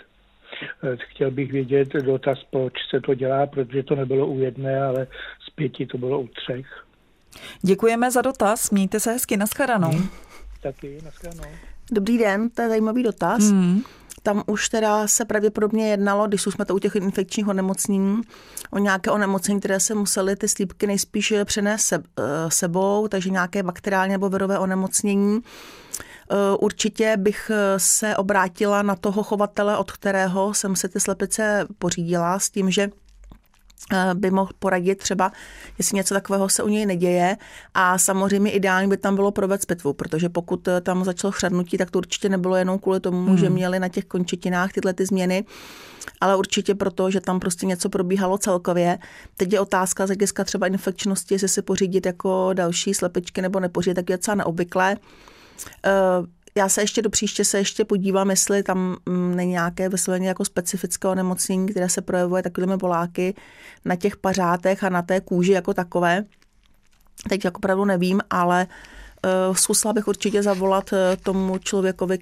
E, 0.83 0.97
chtěl 0.97 1.31
bych 1.31 1.51
vědět 1.51 1.93
dotaz, 1.93 2.39
proč 2.51 2.73
se 2.89 3.01
to 3.01 3.13
dělá, 3.13 3.47
protože 3.47 3.83
to 3.83 3.95
nebylo 3.95 4.27
u 4.27 4.39
jedné, 4.39 4.83
ale 4.83 5.07
z 5.47 5.49
pěti 5.49 5.85
to 5.85 5.97
bylo 5.97 6.19
u 6.19 6.27
třech. 6.27 6.85
Děkujeme 7.61 8.11
za 8.11 8.21
dotaz, 8.21 8.71
mějte 8.71 8.99
se 8.99 9.11
hezky, 9.11 9.37
naschledanou. 9.37 9.89
Hmm. 9.89 10.09
Taky, 10.61 10.97
naschledanou. 11.03 11.49
Dobrý 11.91 12.17
den, 12.17 12.49
to 12.49 12.61
je 12.61 12.69
zajímavý 12.69 13.03
dotaz. 13.03 13.43
Hmm. 13.43 13.81
Tam 14.27 14.43
už 14.47 14.69
teda 14.69 15.07
se 15.07 15.25
pravděpodobně 15.25 15.89
jednalo, 15.89 16.27
když 16.27 16.41
jsme 16.41 16.65
to 16.65 16.75
u 16.75 16.79
těch 16.79 16.95
infekčních 16.95 17.47
onemocnění, 17.47 18.21
o 18.71 18.77
nějaké 18.79 19.11
onemocnění, 19.11 19.59
které 19.59 19.79
se 19.79 19.95
musely 19.95 20.35
ty 20.35 20.47
slípky 20.47 20.87
nejspíš 20.87 21.33
přenést 21.45 21.81
se, 21.81 21.95
eh, 21.95 22.23
sebou, 22.47 23.07
takže 23.07 23.29
nějaké 23.29 23.63
bakteriální 23.63 24.11
nebo 24.11 24.29
virové 24.29 24.59
onemocnění. 24.59 25.39
Eh, 25.39 26.35
určitě 26.59 27.17
bych 27.17 27.51
eh, 27.53 27.79
se 27.79 28.17
obrátila 28.17 28.81
na 28.81 28.95
toho 28.95 29.23
chovatele, 29.23 29.77
od 29.77 29.91
kterého 29.91 30.53
jsem 30.53 30.75
se 30.75 30.89
ty 30.89 30.99
slepice 30.99 31.67
pořídila, 31.79 32.39
s 32.39 32.49
tím, 32.49 32.71
že 32.71 32.89
Eh, 32.89 33.06
by 34.13 34.31
mohl 34.31 34.51
poradit 34.59 34.97
třeba, 34.97 35.31
jestli 35.77 35.95
něco 35.95 36.13
takového 36.13 36.49
se 36.49 36.63
u 36.63 36.67
něj 36.67 36.85
neděje 36.85 37.37
a 37.73 37.97
samozřejmě 37.97 38.51
ideálně 38.51 38.87
by 38.87 38.97
tam 38.97 39.15
bylo 39.15 39.31
provést 39.31 39.65
pitvu, 39.65 39.93
protože 39.93 40.29
pokud 40.29 40.67
eh, 40.67 40.81
tam 40.81 41.03
začalo 41.03 41.31
chřadnutí, 41.31 41.77
tak 41.77 41.91
to 41.91 41.97
určitě 41.97 42.29
nebylo 42.29 42.55
jenom 42.55 42.79
kvůli 42.79 42.99
tomu, 42.99 43.27
hmm. 43.27 43.37
že 43.37 43.49
měli 43.49 43.79
na 43.79 43.87
těch 43.87 44.05
končetinách 44.05 44.71
tyhle 44.71 44.93
ty 44.93 45.05
změny, 45.05 45.45
ale 46.21 46.35
určitě 46.35 46.75
proto, 46.75 47.11
že 47.11 47.21
tam 47.21 47.39
prostě 47.39 47.65
něco 47.65 47.89
probíhalo 47.89 48.37
celkově. 48.37 48.97
Teď 49.37 49.53
je 49.53 49.59
otázka 49.59 50.05
z 50.05 50.09
hlediska 50.09 50.43
třeba 50.43 50.67
infekčnosti, 50.67 51.35
jestli 51.35 51.49
si 51.49 51.61
pořídit 51.61 52.05
jako 52.05 52.49
další 52.53 52.93
slepičky 52.93 53.41
nebo 53.41 53.59
nepořídit, 53.59 53.95
tak 53.95 54.09
je 54.09 54.17
docela 54.17 54.35
neobvyklé. 54.35 54.97
Eh, 56.57 56.59
já 56.59 56.69
se 56.69 56.81
ještě 56.81 57.01
do 57.01 57.09
příště 57.09 57.45
se 57.45 57.57
ještě 57.57 57.85
podívám, 57.85 58.29
jestli 58.29 58.63
tam 58.63 58.97
mm, 59.05 59.35
není 59.35 59.51
nějaké 59.51 59.89
vysloveně 59.89 60.27
jako 60.27 60.45
specifické 60.45 61.07
onemocnění, 61.07 61.67
které 61.67 61.89
se 61.89 62.01
projevuje 62.01 62.43
takovými 62.43 62.77
boláky 62.77 63.35
na 63.85 63.95
těch 63.95 64.17
pařátech 64.17 64.83
a 64.83 64.89
na 64.89 65.01
té 65.01 65.21
kůži 65.21 65.51
jako 65.51 65.73
takové. 65.73 66.23
Teď 67.29 67.45
jako 67.45 67.57
opravdu 67.57 67.85
nevím, 67.85 68.21
ale 68.29 68.67
uh, 68.67 69.55
zkusila 69.55 69.93
bych 69.93 70.07
určitě 70.07 70.43
zavolat 70.43 70.93
uh, 70.93 70.97
tomu 71.23 71.57
člověkovi, 71.57 72.19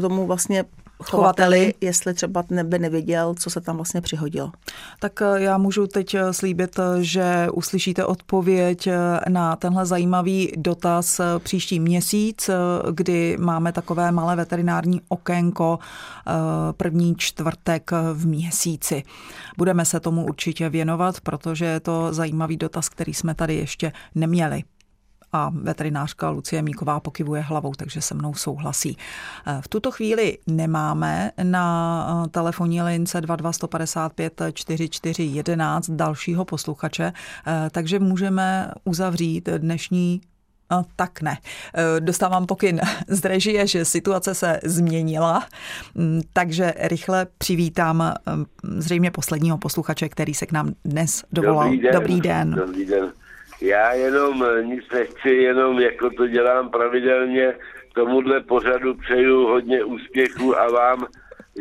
tomu 0.00 0.26
vlastně 0.26 0.64
chovateli, 1.04 1.74
jestli 1.80 2.14
třeba 2.14 2.44
by 2.62 2.78
nevěděl, 2.78 3.34
co 3.38 3.50
se 3.50 3.60
tam 3.60 3.76
vlastně 3.76 4.00
přihodilo. 4.00 4.52
Tak 5.00 5.22
eh, 5.22 5.40
já 5.40 5.58
můžu 5.58 5.86
teď 5.86 6.14
eh, 6.14 6.32
slíbit, 6.32 6.76
že 7.00 7.48
uslyšíte 7.52 8.04
odpověď 8.04 8.88
na 9.28 9.56
tenhle 9.56 9.86
zajímavý 9.86 10.52
dotaz 10.56 11.20
příští 11.38 11.80
měsíc, 11.80 12.50
kdy 12.90 13.36
máme 13.40 13.72
takové 13.72 14.12
malé 14.12 14.36
veterinární 14.36 15.00
okénko 15.08 15.78
první 16.76 17.14
čtvrtek 17.16 17.90
v 18.12 18.26
měsíci. 18.26 19.02
Budeme 19.58 19.84
se 19.84 20.00
tomu 20.00 20.24
určitě 20.26 20.68
věnovat, 20.68 21.20
protože 21.20 21.64
je 21.64 21.80
to 21.80 22.12
zajímavý 22.14 22.56
dotaz, 22.56 22.88
který 22.88 23.14
jsme 23.14 23.34
tady 23.34 23.54
ještě 23.54 23.92
neměli 24.14 24.62
a 25.34 25.50
veterinářka 25.54 26.30
Lucie 26.30 26.62
Míková 26.62 27.00
pokivuje 27.00 27.42
hlavou, 27.42 27.72
takže 27.74 28.00
se 28.00 28.14
mnou 28.14 28.34
souhlasí. 28.34 28.96
V 29.60 29.68
tuto 29.68 29.90
chvíli 29.90 30.38
nemáme 30.46 31.30
na 31.42 32.26
telefonní 32.30 32.82
lince 32.82 33.20
22155 33.20 34.42
4411 34.54 35.90
dalšího 35.90 36.44
posluchače, 36.44 37.12
takže 37.70 37.98
můžeme 37.98 38.70
uzavřít 38.84 39.48
dnešní 39.58 40.20
No, 40.70 40.84
tak 40.96 41.22
ne. 41.22 41.38
Dostávám 42.00 42.46
pokyn 42.46 42.80
z 43.08 43.24
režie, 43.24 43.66
že 43.66 43.84
situace 43.84 44.34
se 44.34 44.60
změnila, 44.64 45.46
takže 46.32 46.74
rychle 46.78 47.26
přivítám 47.38 48.14
zřejmě 48.76 49.10
posledního 49.10 49.58
posluchače, 49.58 50.08
který 50.08 50.34
se 50.34 50.46
k 50.46 50.52
nám 50.52 50.72
dnes 50.84 51.24
dovolal. 51.32 51.70
Dobrý 51.70 51.80
den. 51.80 51.92
Dobrý 51.92 52.20
den. 52.20 52.50
Dobrý 52.50 52.86
den. 52.86 53.12
Já 53.64 53.92
jenom 53.92 54.44
eh, 54.44 54.64
nic 54.64 54.84
nechci, 54.92 55.28
jenom 55.28 55.80
jako 55.80 56.10
to 56.10 56.26
dělám 56.26 56.70
pravidelně, 56.70 57.54
tomuhle 57.94 58.40
pořadu 58.40 58.94
přeju 58.94 59.46
hodně 59.46 59.84
úspěchu 59.84 60.58
a 60.58 60.70
vám 60.70 61.06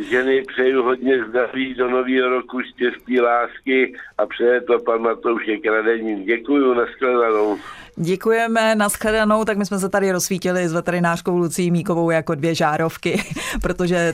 ženy 0.09 0.43
přeju 0.47 0.83
hodně 0.83 1.25
zdraví 1.29 1.73
do 1.73 1.89
nového 1.89 2.29
roku, 2.29 2.61
štěstí, 2.61 3.21
lásky 3.21 3.93
a 4.17 4.25
přeje 4.25 4.61
to 4.61 4.79
pan 4.79 5.01
Matoušek 5.01 5.61
Kradenín. 5.61 6.23
Děkuju, 6.23 6.73
nashledanou. 6.73 7.57
Děkujeme, 7.95 8.75
nashledanou, 8.75 9.45
tak 9.45 9.57
my 9.57 9.65
jsme 9.65 9.79
se 9.79 9.89
tady 9.89 10.11
rozsvítili 10.11 10.67
s 10.67 10.73
veterinářkou 10.73 11.37
Lucí 11.37 11.71
Míkovou 11.71 12.09
jako 12.09 12.35
dvě 12.35 12.55
žárovky, 12.55 13.23
protože 13.61 14.13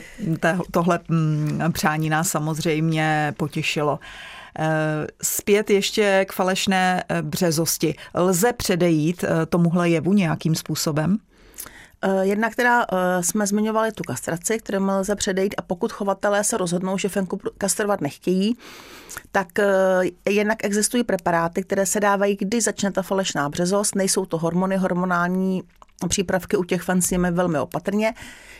tohle 0.70 1.00
mm, 1.08 1.60
přání 1.72 2.10
nás 2.10 2.28
samozřejmě 2.28 3.34
potěšilo. 3.36 3.98
Eh, 4.58 5.06
zpět 5.22 5.70
ještě 5.70 6.24
k 6.28 6.32
falešné 6.32 7.04
eh, 7.08 7.22
březosti. 7.22 7.94
Lze 8.14 8.52
předejít 8.52 9.24
eh, 9.24 9.46
tomuhle 9.46 9.90
jevu 9.90 10.12
nějakým 10.12 10.54
způsobem? 10.54 11.18
Jedna, 12.20 12.50
která 12.50 12.86
jsme 13.20 13.46
zmiňovali 13.46 13.92
tu 13.92 14.02
kastraci, 14.02 14.58
kterou 14.58 14.86
lze 14.86 15.16
předejít 15.16 15.54
a 15.58 15.62
pokud 15.62 15.92
chovatelé 15.92 16.44
se 16.44 16.56
rozhodnou, 16.56 16.98
že 16.98 17.08
fenku 17.08 17.40
kastrovat 17.58 18.00
nechtějí, 18.00 18.56
tak 19.32 19.48
jednak 20.28 20.64
existují 20.64 21.04
preparáty, 21.04 21.62
které 21.62 21.86
se 21.86 22.00
dávají, 22.00 22.36
když 22.40 22.64
začne 22.64 22.92
ta 22.92 23.02
falešná 23.02 23.48
březost. 23.48 23.94
Nejsou 23.94 24.24
to 24.24 24.38
hormony, 24.38 24.76
hormonální 24.76 25.62
přípravky 26.08 26.56
u 26.56 26.64
těch 26.64 26.82
fen 26.82 27.00
velmi 27.30 27.58
opatrně. 27.58 28.14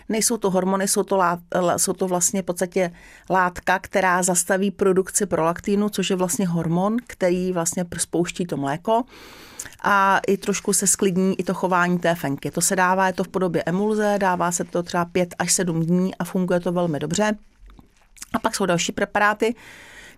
Nejsou 0.08 0.36
to 0.36 0.50
hormony, 0.50 0.88
jsou 0.88 1.02
to, 1.02 1.16
lát, 1.16 1.38
jsou 1.76 1.92
to 1.92 2.08
vlastně 2.08 2.42
v 2.42 2.44
podstatě 2.44 2.92
látka, 3.30 3.78
která 3.78 4.22
zastaví 4.22 4.70
produkci 4.70 5.26
prolaktínu, 5.26 5.88
což 5.88 6.10
je 6.10 6.16
vlastně 6.16 6.48
hormon, 6.48 6.96
který 7.06 7.52
vlastně 7.52 7.84
spouští 7.98 8.46
to 8.46 8.56
mléko 8.56 9.02
a 9.82 10.20
i 10.26 10.36
trošku 10.36 10.72
se 10.72 10.86
sklidní 10.86 11.40
i 11.40 11.44
to 11.44 11.54
chování 11.54 11.98
té 11.98 12.14
fenky. 12.14 12.50
To 12.50 12.60
se 12.60 12.76
dává, 12.76 13.06
je 13.06 13.12
to 13.12 13.24
v 13.24 13.28
podobě 13.28 13.62
emulze, 13.66 14.16
dává 14.20 14.52
se 14.52 14.64
to 14.64 14.82
třeba 14.82 15.04
5 15.04 15.34
až 15.38 15.52
7 15.52 15.86
dní 15.86 16.14
a 16.14 16.24
funguje 16.24 16.60
to 16.60 16.72
velmi 16.72 16.98
dobře. 16.98 17.36
A 18.32 18.38
pak 18.38 18.54
jsou 18.54 18.66
další 18.66 18.92
preparáty, 18.92 19.54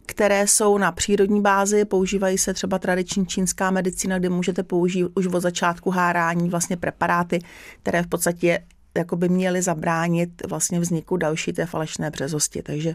které 0.06 0.46
jsou 0.46 0.78
na 0.78 0.92
přírodní 0.92 1.40
bázi, 1.40 1.84
používají 1.84 2.38
se 2.38 2.54
třeba 2.54 2.78
tradiční 2.78 3.26
čínská 3.26 3.70
medicína, 3.70 4.18
kde 4.18 4.28
můžete 4.28 4.62
použít 4.62 5.06
už 5.14 5.26
od 5.26 5.40
začátku 5.40 5.90
hárání 5.90 6.48
vlastně 6.48 6.76
preparáty, 6.76 7.38
které 7.82 8.02
v 8.02 8.06
podstatě 8.06 8.62
jako 8.96 9.16
by 9.16 9.28
měly 9.28 9.62
zabránit 9.62 10.46
vlastně 10.46 10.80
vzniku 10.80 11.16
další 11.16 11.52
té 11.52 11.66
falešné 11.66 12.10
březosti. 12.10 12.62
Takže 12.62 12.94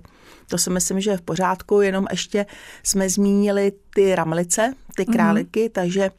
to 0.50 0.58
si 0.58 0.70
myslím, 0.70 1.02
že 1.02 1.12
je 1.12 1.18
v 1.18 1.22
pořádku, 1.22 1.82
jenom 1.82 2.06
ještě 2.12 2.46
jsme 2.84 3.10
zmínili 3.10 3.72
ty 3.96 4.16
ramlice, 4.16 4.74
ty 4.96 5.06
mhm. 5.08 5.14
králiky, 5.14 5.66
mm-hmm. 5.66 5.72
takže 5.72 6.12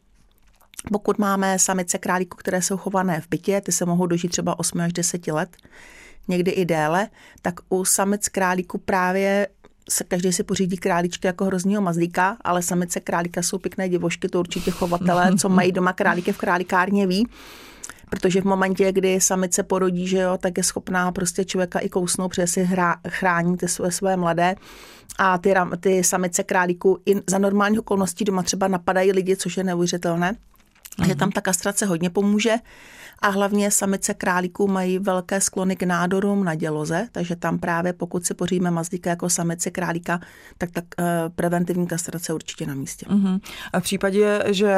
pokud 0.92 1.18
máme 1.18 1.58
samice 1.58 1.98
králíků, 1.98 2.36
které 2.36 2.62
jsou 2.62 2.76
chované 2.76 3.20
v 3.20 3.28
bytě, 3.28 3.60
ty 3.60 3.72
se 3.72 3.84
mohou 3.84 4.06
dožít 4.06 4.30
třeba 4.30 4.58
8 4.58 4.80
až 4.80 4.92
10 4.92 5.26
let, 5.26 5.56
někdy 6.28 6.50
i 6.50 6.64
déle, 6.64 7.08
tak 7.42 7.54
u 7.68 7.84
samic 7.84 8.28
králíku 8.28 8.78
právě 8.78 9.48
se 9.90 10.04
každý 10.04 10.32
si 10.32 10.42
pořídí 10.42 10.76
králíčky 10.76 11.26
jako 11.26 11.44
hroznýho 11.44 11.82
mazlíka, 11.82 12.36
ale 12.44 12.62
samice 12.62 13.00
králíka 13.00 13.42
jsou 13.42 13.58
pěkné 13.58 13.88
divošky, 13.88 14.28
to 14.28 14.40
určitě 14.40 14.70
chovatelé, 14.70 15.36
co 15.38 15.48
mají 15.48 15.72
doma 15.72 15.92
králíky 15.92 16.32
v 16.32 16.38
králíkárně 16.38 17.06
ví 17.06 17.26
protože 18.10 18.40
v 18.40 18.44
momentě, 18.44 18.92
kdy 18.92 19.20
samice 19.20 19.62
porodí, 19.62 20.06
že 20.06 20.18
jo, 20.18 20.38
tak 20.38 20.56
je 20.56 20.64
schopná 20.64 21.12
prostě 21.12 21.44
člověka 21.44 21.78
i 21.78 21.88
kousnout, 21.88 22.28
protože 22.30 22.46
si 22.46 22.62
hra, 22.62 22.96
chrání 23.08 23.56
ty 23.56 23.68
své, 23.68 23.90
své 23.90 24.16
mladé 24.16 24.54
a 25.18 25.38
ty, 25.38 25.54
ty 25.80 26.04
samice 26.04 26.42
králíků 26.44 26.98
i 27.06 27.14
za 27.26 27.38
normálních 27.38 27.80
okolností 27.80 28.24
doma 28.24 28.42
třeba 28.42 28.68
napadají 28.68 29.12
lidi, 29.12 29.36
což 29.36 29.56
je 29.56 29.64
neuvěřitelné. 29.64 30.36
Že 31.06 31.14
tam 31.14 31.30
ta 31.30 31.40
kastrace 31.40 31.86
hodně 31.86 32.10
pomůže 32.10 32.54
a 33.22 33.28
hlavně 33.28 33.70
samice 33.70 34.14
králíků 34.14 34.68
mají 34.68 34.98
velké 34.98 35.40
sklony 35.40 35.76
k 35.76 35.82
nádorům 35.82 36.44
na 36.44 36.54
děloze, 36.54 37.08
takže 37.12 37.36
tam 37.36 37.58
právě 37.58 37.92
pokud 37.92 38.26
si 38.26 38.34
poříme 38.34 38.70
mazlíka 38.70 39.10
jako 39.10 39.30
samice 39.30 39.70
králíka, 39.70 40.20
tak 40.58 40.70
tak 40.70 40.84
uh, 40.98 41.04
preventivní 41.34 41.86
kastrace 41.86 42.34
určitě 42.34 42.66
na 42.66 42.74
místě. 42.74 43.06
Uh-huh. 43.06 43.40
A 43.72 43.80
v 43.80 43.82
případě, 43.82 44.42
že 44.46 44.74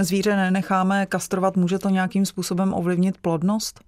zvíře 0.00 0.36
nenecháme 0.36 1.06
kastrovat, 1.06 1.56
může 1.56 1.78
to 1.78 1.88
nějakým 1.88 2.26
způsobem 2.26 2.74
ovlivnit 2.74 3.18
plodnost? 3.18 3.80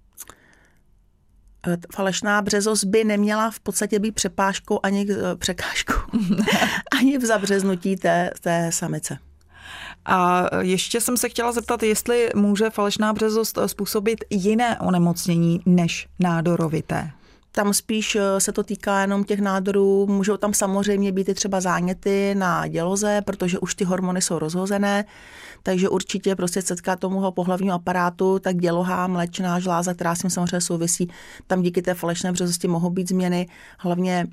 Eh, 1.67 1.77
falešná 1.95 2.43
březost 2.43 2.85
by 2.85 3.05
neměla 3.05 3.51
v 3.51 3.61
podstatě 3.61 3.99
být 3.99 4.15
přepážkou 4.15 4.81
ani 4.83 5.07
eh, 5.11 5.37
překážkou, 5.37 6.01
ani 6.99 7.19
v 7.19 7.25
zabřeznutí 7.25 7.97
té, 7.97 8.31
té 8.41 8.73
samice. 8.73 9.19
A 10.07 10.47
ještě 10.61 11.01
jsem 11.01 11.17
se 11.17 11.29
chtěla 11.29 11.53
zeptat, 11.53 11.83
jestli 11.83 12.29
může 12.35 12.71
falešná 12.71 13.13
březost 13.13 13.59
způsobit 13.67 14.25
jiné 14.31 14.79
onemocnění 14.79 15.61
než 15.67 16.09
nádorovité. 16.21 17.11
Tam 17.57 17.75
spíš 17.75 18.17
eh, 18.17 18.41
se 18.41 18.53
to 18.53 18.63
týká 18.63 19.01
jenom 19.01 19.25
těch 19.25 19.41
nádorů. 19.41 20.07
Můžou 20.07 20.37
tam 20.37 20.55
samozřejmě 20.55 21.13
být 21.13 21.29
i 21.29 21.35
třeba 21.35 21.61
záněty 21.61 22.35
na 22.35 22.67
děloze, 22.67 23.23
protože 23.25 23.59
už 23.59 23.75
ty 23.75 23.85
hormony 23.85 24.23
jsou 24.23 24.39
rozhozené, 24.39 25.05
takže 25.63 25.89
určitě 25.89 26.37
prostě 26.37 26.63
setká 26.63 26.97
tomu 26.97 27.31
pohlavního 27.33 27.75
aparátu, 27.75 28.39
tak 28.39 28.57
děloha, 28.57 29.07
mléčná 29.07 29.61
žláza, 29.61 29.95
která 29.95 30.15
s 30.15 30.21
tím 30.21 30.31
samozřejmě 30.31 30.61
souvisí, 30.61 31.09
tam 31.47 31.63
díky 31.63 31.83
té 31.83 31.95
falešné 31.95 32.33
březosti 32.33 32.69
mohou 32.69 32.91
být 32.91 33.09
změny, 33.09 33.49
hlavně 33.79 34.27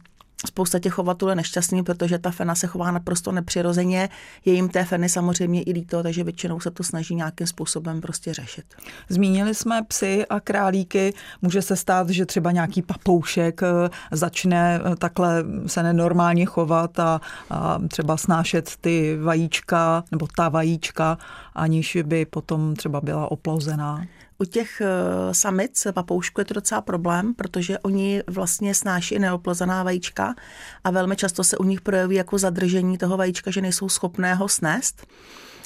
Spousta 0.45 0.79
těch 0.79 0.93
chovatelů 0.93 1.29
je 1.29 1.35
nešťastný, 1.35 1.83
protože 1.83 2.19
ta 2.19 2.31
fena 2.31 2.55
se 2.55 2.67
chová 2.67 2.91
naprosto 2.91 3.31
nepřirozeně. 3.31 4.09
Je 4.45 4.53
jim 4.53 4.69
té 4.69 4.85
feny 4.85 5.09
samozřejmě 5.09 5.63
i 5.63 5.71
líto, 5.71 6.03
takže 6.03 6.23
většinou 6.23 6.59
se 6.59 6.71
to 6.71 6.83
snaží 6.83 7.15
nějakým 7.15 7.47
způsobem 7.47 8.01
prostě 8.01 8.33
řešit. 8.33 8.65
Zmínili 9.09 9.55
jsme 9.55 9.83
psy 9.83 10.25
a 10.29 10.39
králíky. 10.39 11.13
Může 11.41 11.61
se 11.61 11.75
stát, 11.75 12.09
že 12.09 12.25
třeba 12.25 12.51
nějaký 12.51 12.81
papoušek 12.81 13.61
eh, 13.63 13.89
začne 14.11 14.79
eh, 14.85 14.95
takhle 14.95 15.43
se 15.67 15.83
nenormálně 15.83 16.45
chovat 16.45 16.99
a, 16.99 17.21
a 17.49 17.79
třeba 17.87 18.17
snášet 18.17 18.73
ty 18.81 19.17
vajíčka 19.17 20.03
nebo 20.11 20.27
ta 20.35 20.49
vajíčka, 20.49 21.17
aniž 21.55 21.97
by 22.03 22.25
potom 22.25 22.75
třeba 22.75 23.01
byla 23.01 23.31
oplozená. 23.31 24.05
U 24.43 24.45
těch 24.45 24.81
eh, 24.81 25.33
samic 25.33 25.87
papoušku 25.91 26.41
je 26.41 26.45
to 26.45 26.53
docela 26.53 26.81
problém, 26.81 27.33
protože 27.33 27.79
oni 27.79 28.23
vlastně 28.27 28.75
snáší 28.75 29.19
neoplozená 29.19 29.83
vajíčka 29.83 30.35
a 30.83 30.91
velmi 30.91 31.15
často 31.15 31.43
se 31.43 31.57
u 31.57 31.63
nich 31.63 31.81
projeví 31.81 32.15
jako 32.15 32.37
zadržení 32.37 32.97
toho 32.97 33.17
vajíčka, 33.17 33.51
že 33.51 33.61
nejsou 33.61 33.89
schopné 33.89 34.35
ho 34.35 34.47
snést. 34.47 35.07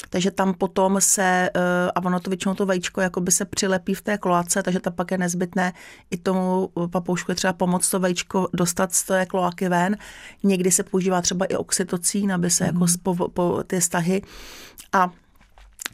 Takže 0.10 0.32
tam 0.32 0.54
potom 0.54 1.02
se, 1.02 1.50
eh, 1.56 1.92
a 1.96 2.06
ono 2.06 2.20
to 2.20 2.30
většinou 2.30 2.56
to 2.56 2.66
vajíčko 2.66 3.02
jakoby 3.02 3.32
se 3.32 3.46
přilepí 3.46 3.94
v 3.94 4.02
té 4.02 4.18
kloace, 4.18 4.64
takže 4.64 4.80
tam 4.80 4.94
pak 4.94 5.12
je 5.12 5.18
nezbytné 5.18 5.74
i 6.12 6.18
tomu 6.18 6.70
papoušku 6.92 7.32
je 7.32 7.36
třeba 7.36 7.54
pomoct 7.54 7.90
to 7.90 8.00
vajíčko 8.00 8.48
dostat 8.54 8.94
z 8.94 9.04
té 9.04 9.26
kloaky 9.26 9.70
ven. 9.70 9.98
Někdy 10.44 10.72
se 10.72 10.84
používá 10.84 11.22
třeba 11.22 11.46
i 11.46 11.56
oxytocín, 11.56 12.34
aby 12.34 12.50
se 12.50 12.64
mm. 12.64 12.68
jako 12.68 12.86
mhm. 12.86 12.98
po, 13.04 13.30
po, 13.30 13.64
ty 13.68 13.82
stahy 13.82 14.22
a 14.94 15.12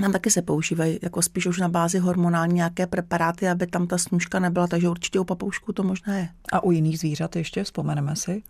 tam 0.02 0.12
taky 0.12 0.32
se 0.32 0.42
používají 0.42 1.00
jako 1.02 1.22
spíš 1.22 1.46
už 1.46 1.60
na 1.60 1.70
bázi 1.70 2.00
hormonální 2.00 2.54
nějaké 2.54 2.88
preparáty, 2.88 3.50
aby 3.50 3.68
tam 3.68 3.88
ta 3.88 3.98
snužka 3.98 4.40
nebyla, 4.40 4.68
takže 4.68 4.90
určitě 4.90 5.20
u 5.20 5.24
papoušků 5.24 5.74
to 5.74 5.84
možné 5.84 6.20
je. 6.20 6.30
A 6.52 6.64
u 6.64 6.72
jiných 6.72 7.00
zvířat 7.00 7.36
ještě 7.36 7.64
vzpomeneme 7.64 8.16
si? 8.16 8.44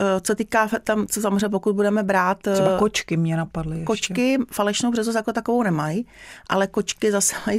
Eh, 0.00 0.20
co 0.20 0.34
týká 0.34 0.68
tam, 0.84 1.06
co 1.06 1.20
samozřejmě 1.20 1.48
pokud 1.48 1.74
budeme 1.76 2.02
brát... 2.02 2.38
Třeba 2.38 2.78
kočky 2.78 3.16
mě 3.16 3.36
napadly 3.36 3.76
ještě. 3.76 3.84
Kočky 3.84 4.38
falešnou 4.50 4.90
březost 4.90 5.16
jako 5.16 5.32
takovou 5.32 5.62
nemají, 5.62 6.06
ale 6.48 6.66
kočky 6.66 7.12
zase 7.12 7.34
mají 7.46 7.58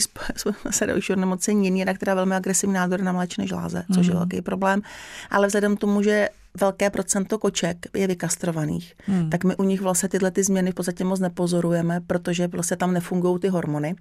zase 0.66 0.88
další 0.88 1.14
onemocnění 1.14 1.86
která 1.94 2.16
velmi 2.16 2.36
agresivní 2.36 2.74
nádor 2.74 3.02
na 3.02 3.12
mléčné 3.12 3.48
žláze, 3.48 3.84
což 3.94 3.98
mm. 3.98 4.04
je 4.04 4.10
mhm. 4.10 4.18
velký 4.18 4.42
problém. 4.42 4.82
Ale 5.30 5.48
vzhledem 5.48 5.78
k 5.78 5.80
tomu, 5.80 6.02
že 6.02 6.30
velké 6.60 6.90
procento 6.90 7.38
koček 7.40 7.78
je 7.94 8.08
vykastrovaných, 8.08 8.94
hmm. 9.06 9.30
tak 9.30 9.44
my 9.44 9.56
u 9.56 9.64
nich 9.64 9.82
vlastně 9.82 10.10
tyhle 10.10 10.32
ty 10.32 10.44
změny 10.44 10.72
v 10.72 10.76
podstatě 10.76 11.04
moc 11.04 11.20
nepozorujeme, 11.20 12.02
protože 12.08 12.48
vlastně 12.48 12.78
tam 12.78 12.94
nefungují 12.94 13.40
ty 13.40 13.48
hormony. 13.48 13.96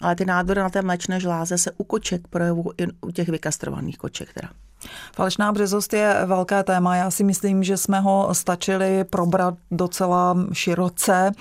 Ale 0.00 0.16
ty 0.16 0.24
nádory 0.24 0.60
na 0.60 0.70
té 0.70 0.82
mléčné 0.82 1.20
žláze 1.20 1.58
se 1.58 1.70
u 1.76 1.84
koček 1.84 2.28
projevují 2.28 2.66
i 2.78 2.86
u 3.00 3.10
těch 3.10 3.28
vykastrovaných 3.28 3.98
koček. 3.98 4.32
Teda. 4.34 4.48
Falešná 5.14 5.52
březost 5.52 5.92
je 5.92 6.16
velké 6.26 6.62
téma. 6.62 6.96
Já 6.96 7.10
si 7.10 7.24
myslím, 7.24 7.62
že 7.62 7.76
jsme 7.76 8.00
ho 8.00 8.28
stačili 8.32 9.04
probrat 9.04 9.54
docela 9.70 10.36
široce. 10.52 11.32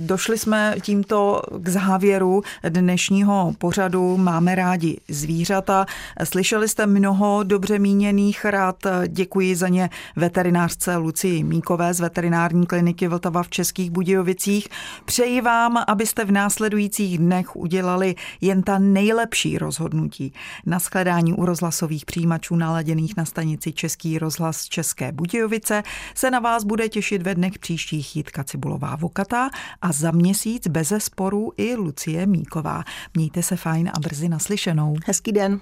Došli 0.00 0.38
jsme 0.38 0.74
tímto 0.82 1.42
k 1.58 1.68
závěru 1.68 2.42
dnešního 2.68 3.54
pořadu. 3.58 4.16
Máme 4.16 4.54
rádi 4.54 4.96
zvířata. 5.08 5.86
Slyšeli 6.24 6.68
jste 6.68 6.86
mnoho 6.86 7.42
dobře 7.42 7.78
míněných 7.78 8.44
rád. 8.44 8.76
Děkuji 9.08 9.56
za 9.56 9.68
ně 9.68 9.90
veterinářce 10.16 10.96
Lucii 10.96 11.44
Míkové 11.44 11.94
z 11.94 12.00
veterinární 12.00 12.66
kliniky 12.66 13.08
Vltava 13.08 13.42
v 13.42 13.48
Českých 13.48 13.90
Budějovicích. 13.90 14.68
Přeji 15.04 15.40
vám, 15.40 15.84
abyste 15.86 16.24
v 16.24 16.32
následujících 16.32 17.18
dnech 17.18 17.56
udělali 17.56 18.14
jen 18.40 18.62
ta 18.62 18.78
nejlepší 18.78 19.58
rozhodnutí. 19.58 20.32
Na 20.66 20.78
shledání 20.78 21.32
u 21.32 21.44
rozhlasových 21.44 22.04
přijímačů 22.04 22.56
naladěných 22.56 23.16
na 23.16 23.24
stanici 23.24 23.72
Český 23.72 24.18
rozhlas 24.18 24.64
České 24.64 25.12
Budějovice 25.12 25.82
se 26.14 26.30
na 26.30 26.38
vás 26.38 26.64
bude 26.64 26.88
těšit 26.88 27.22
ve 27.22 27.34
dnech 27.34 27.58
příštích 27.58 28.16
Jitka 28.16 28.44
Cibulová 28.44 28.96
Vokata 28.96 29.50
a 29.82 29.89
za 29.92 30.10
měsíc 30.10 30.68
bez 30.68 30.92
sporu 30.98 31.52
i 31.56 31.74
Lucie 31.74 32.26
Míková. 32.26 32.84
Mějte 33.14 33.42
se 33.42 33.56
fajn 33.56 33.90
a 33.94 34.00
brzy 34.00 34.28
naslyšenou. 34.28 34.96
Hezký 35.06 35.32
den. 35.32 35.60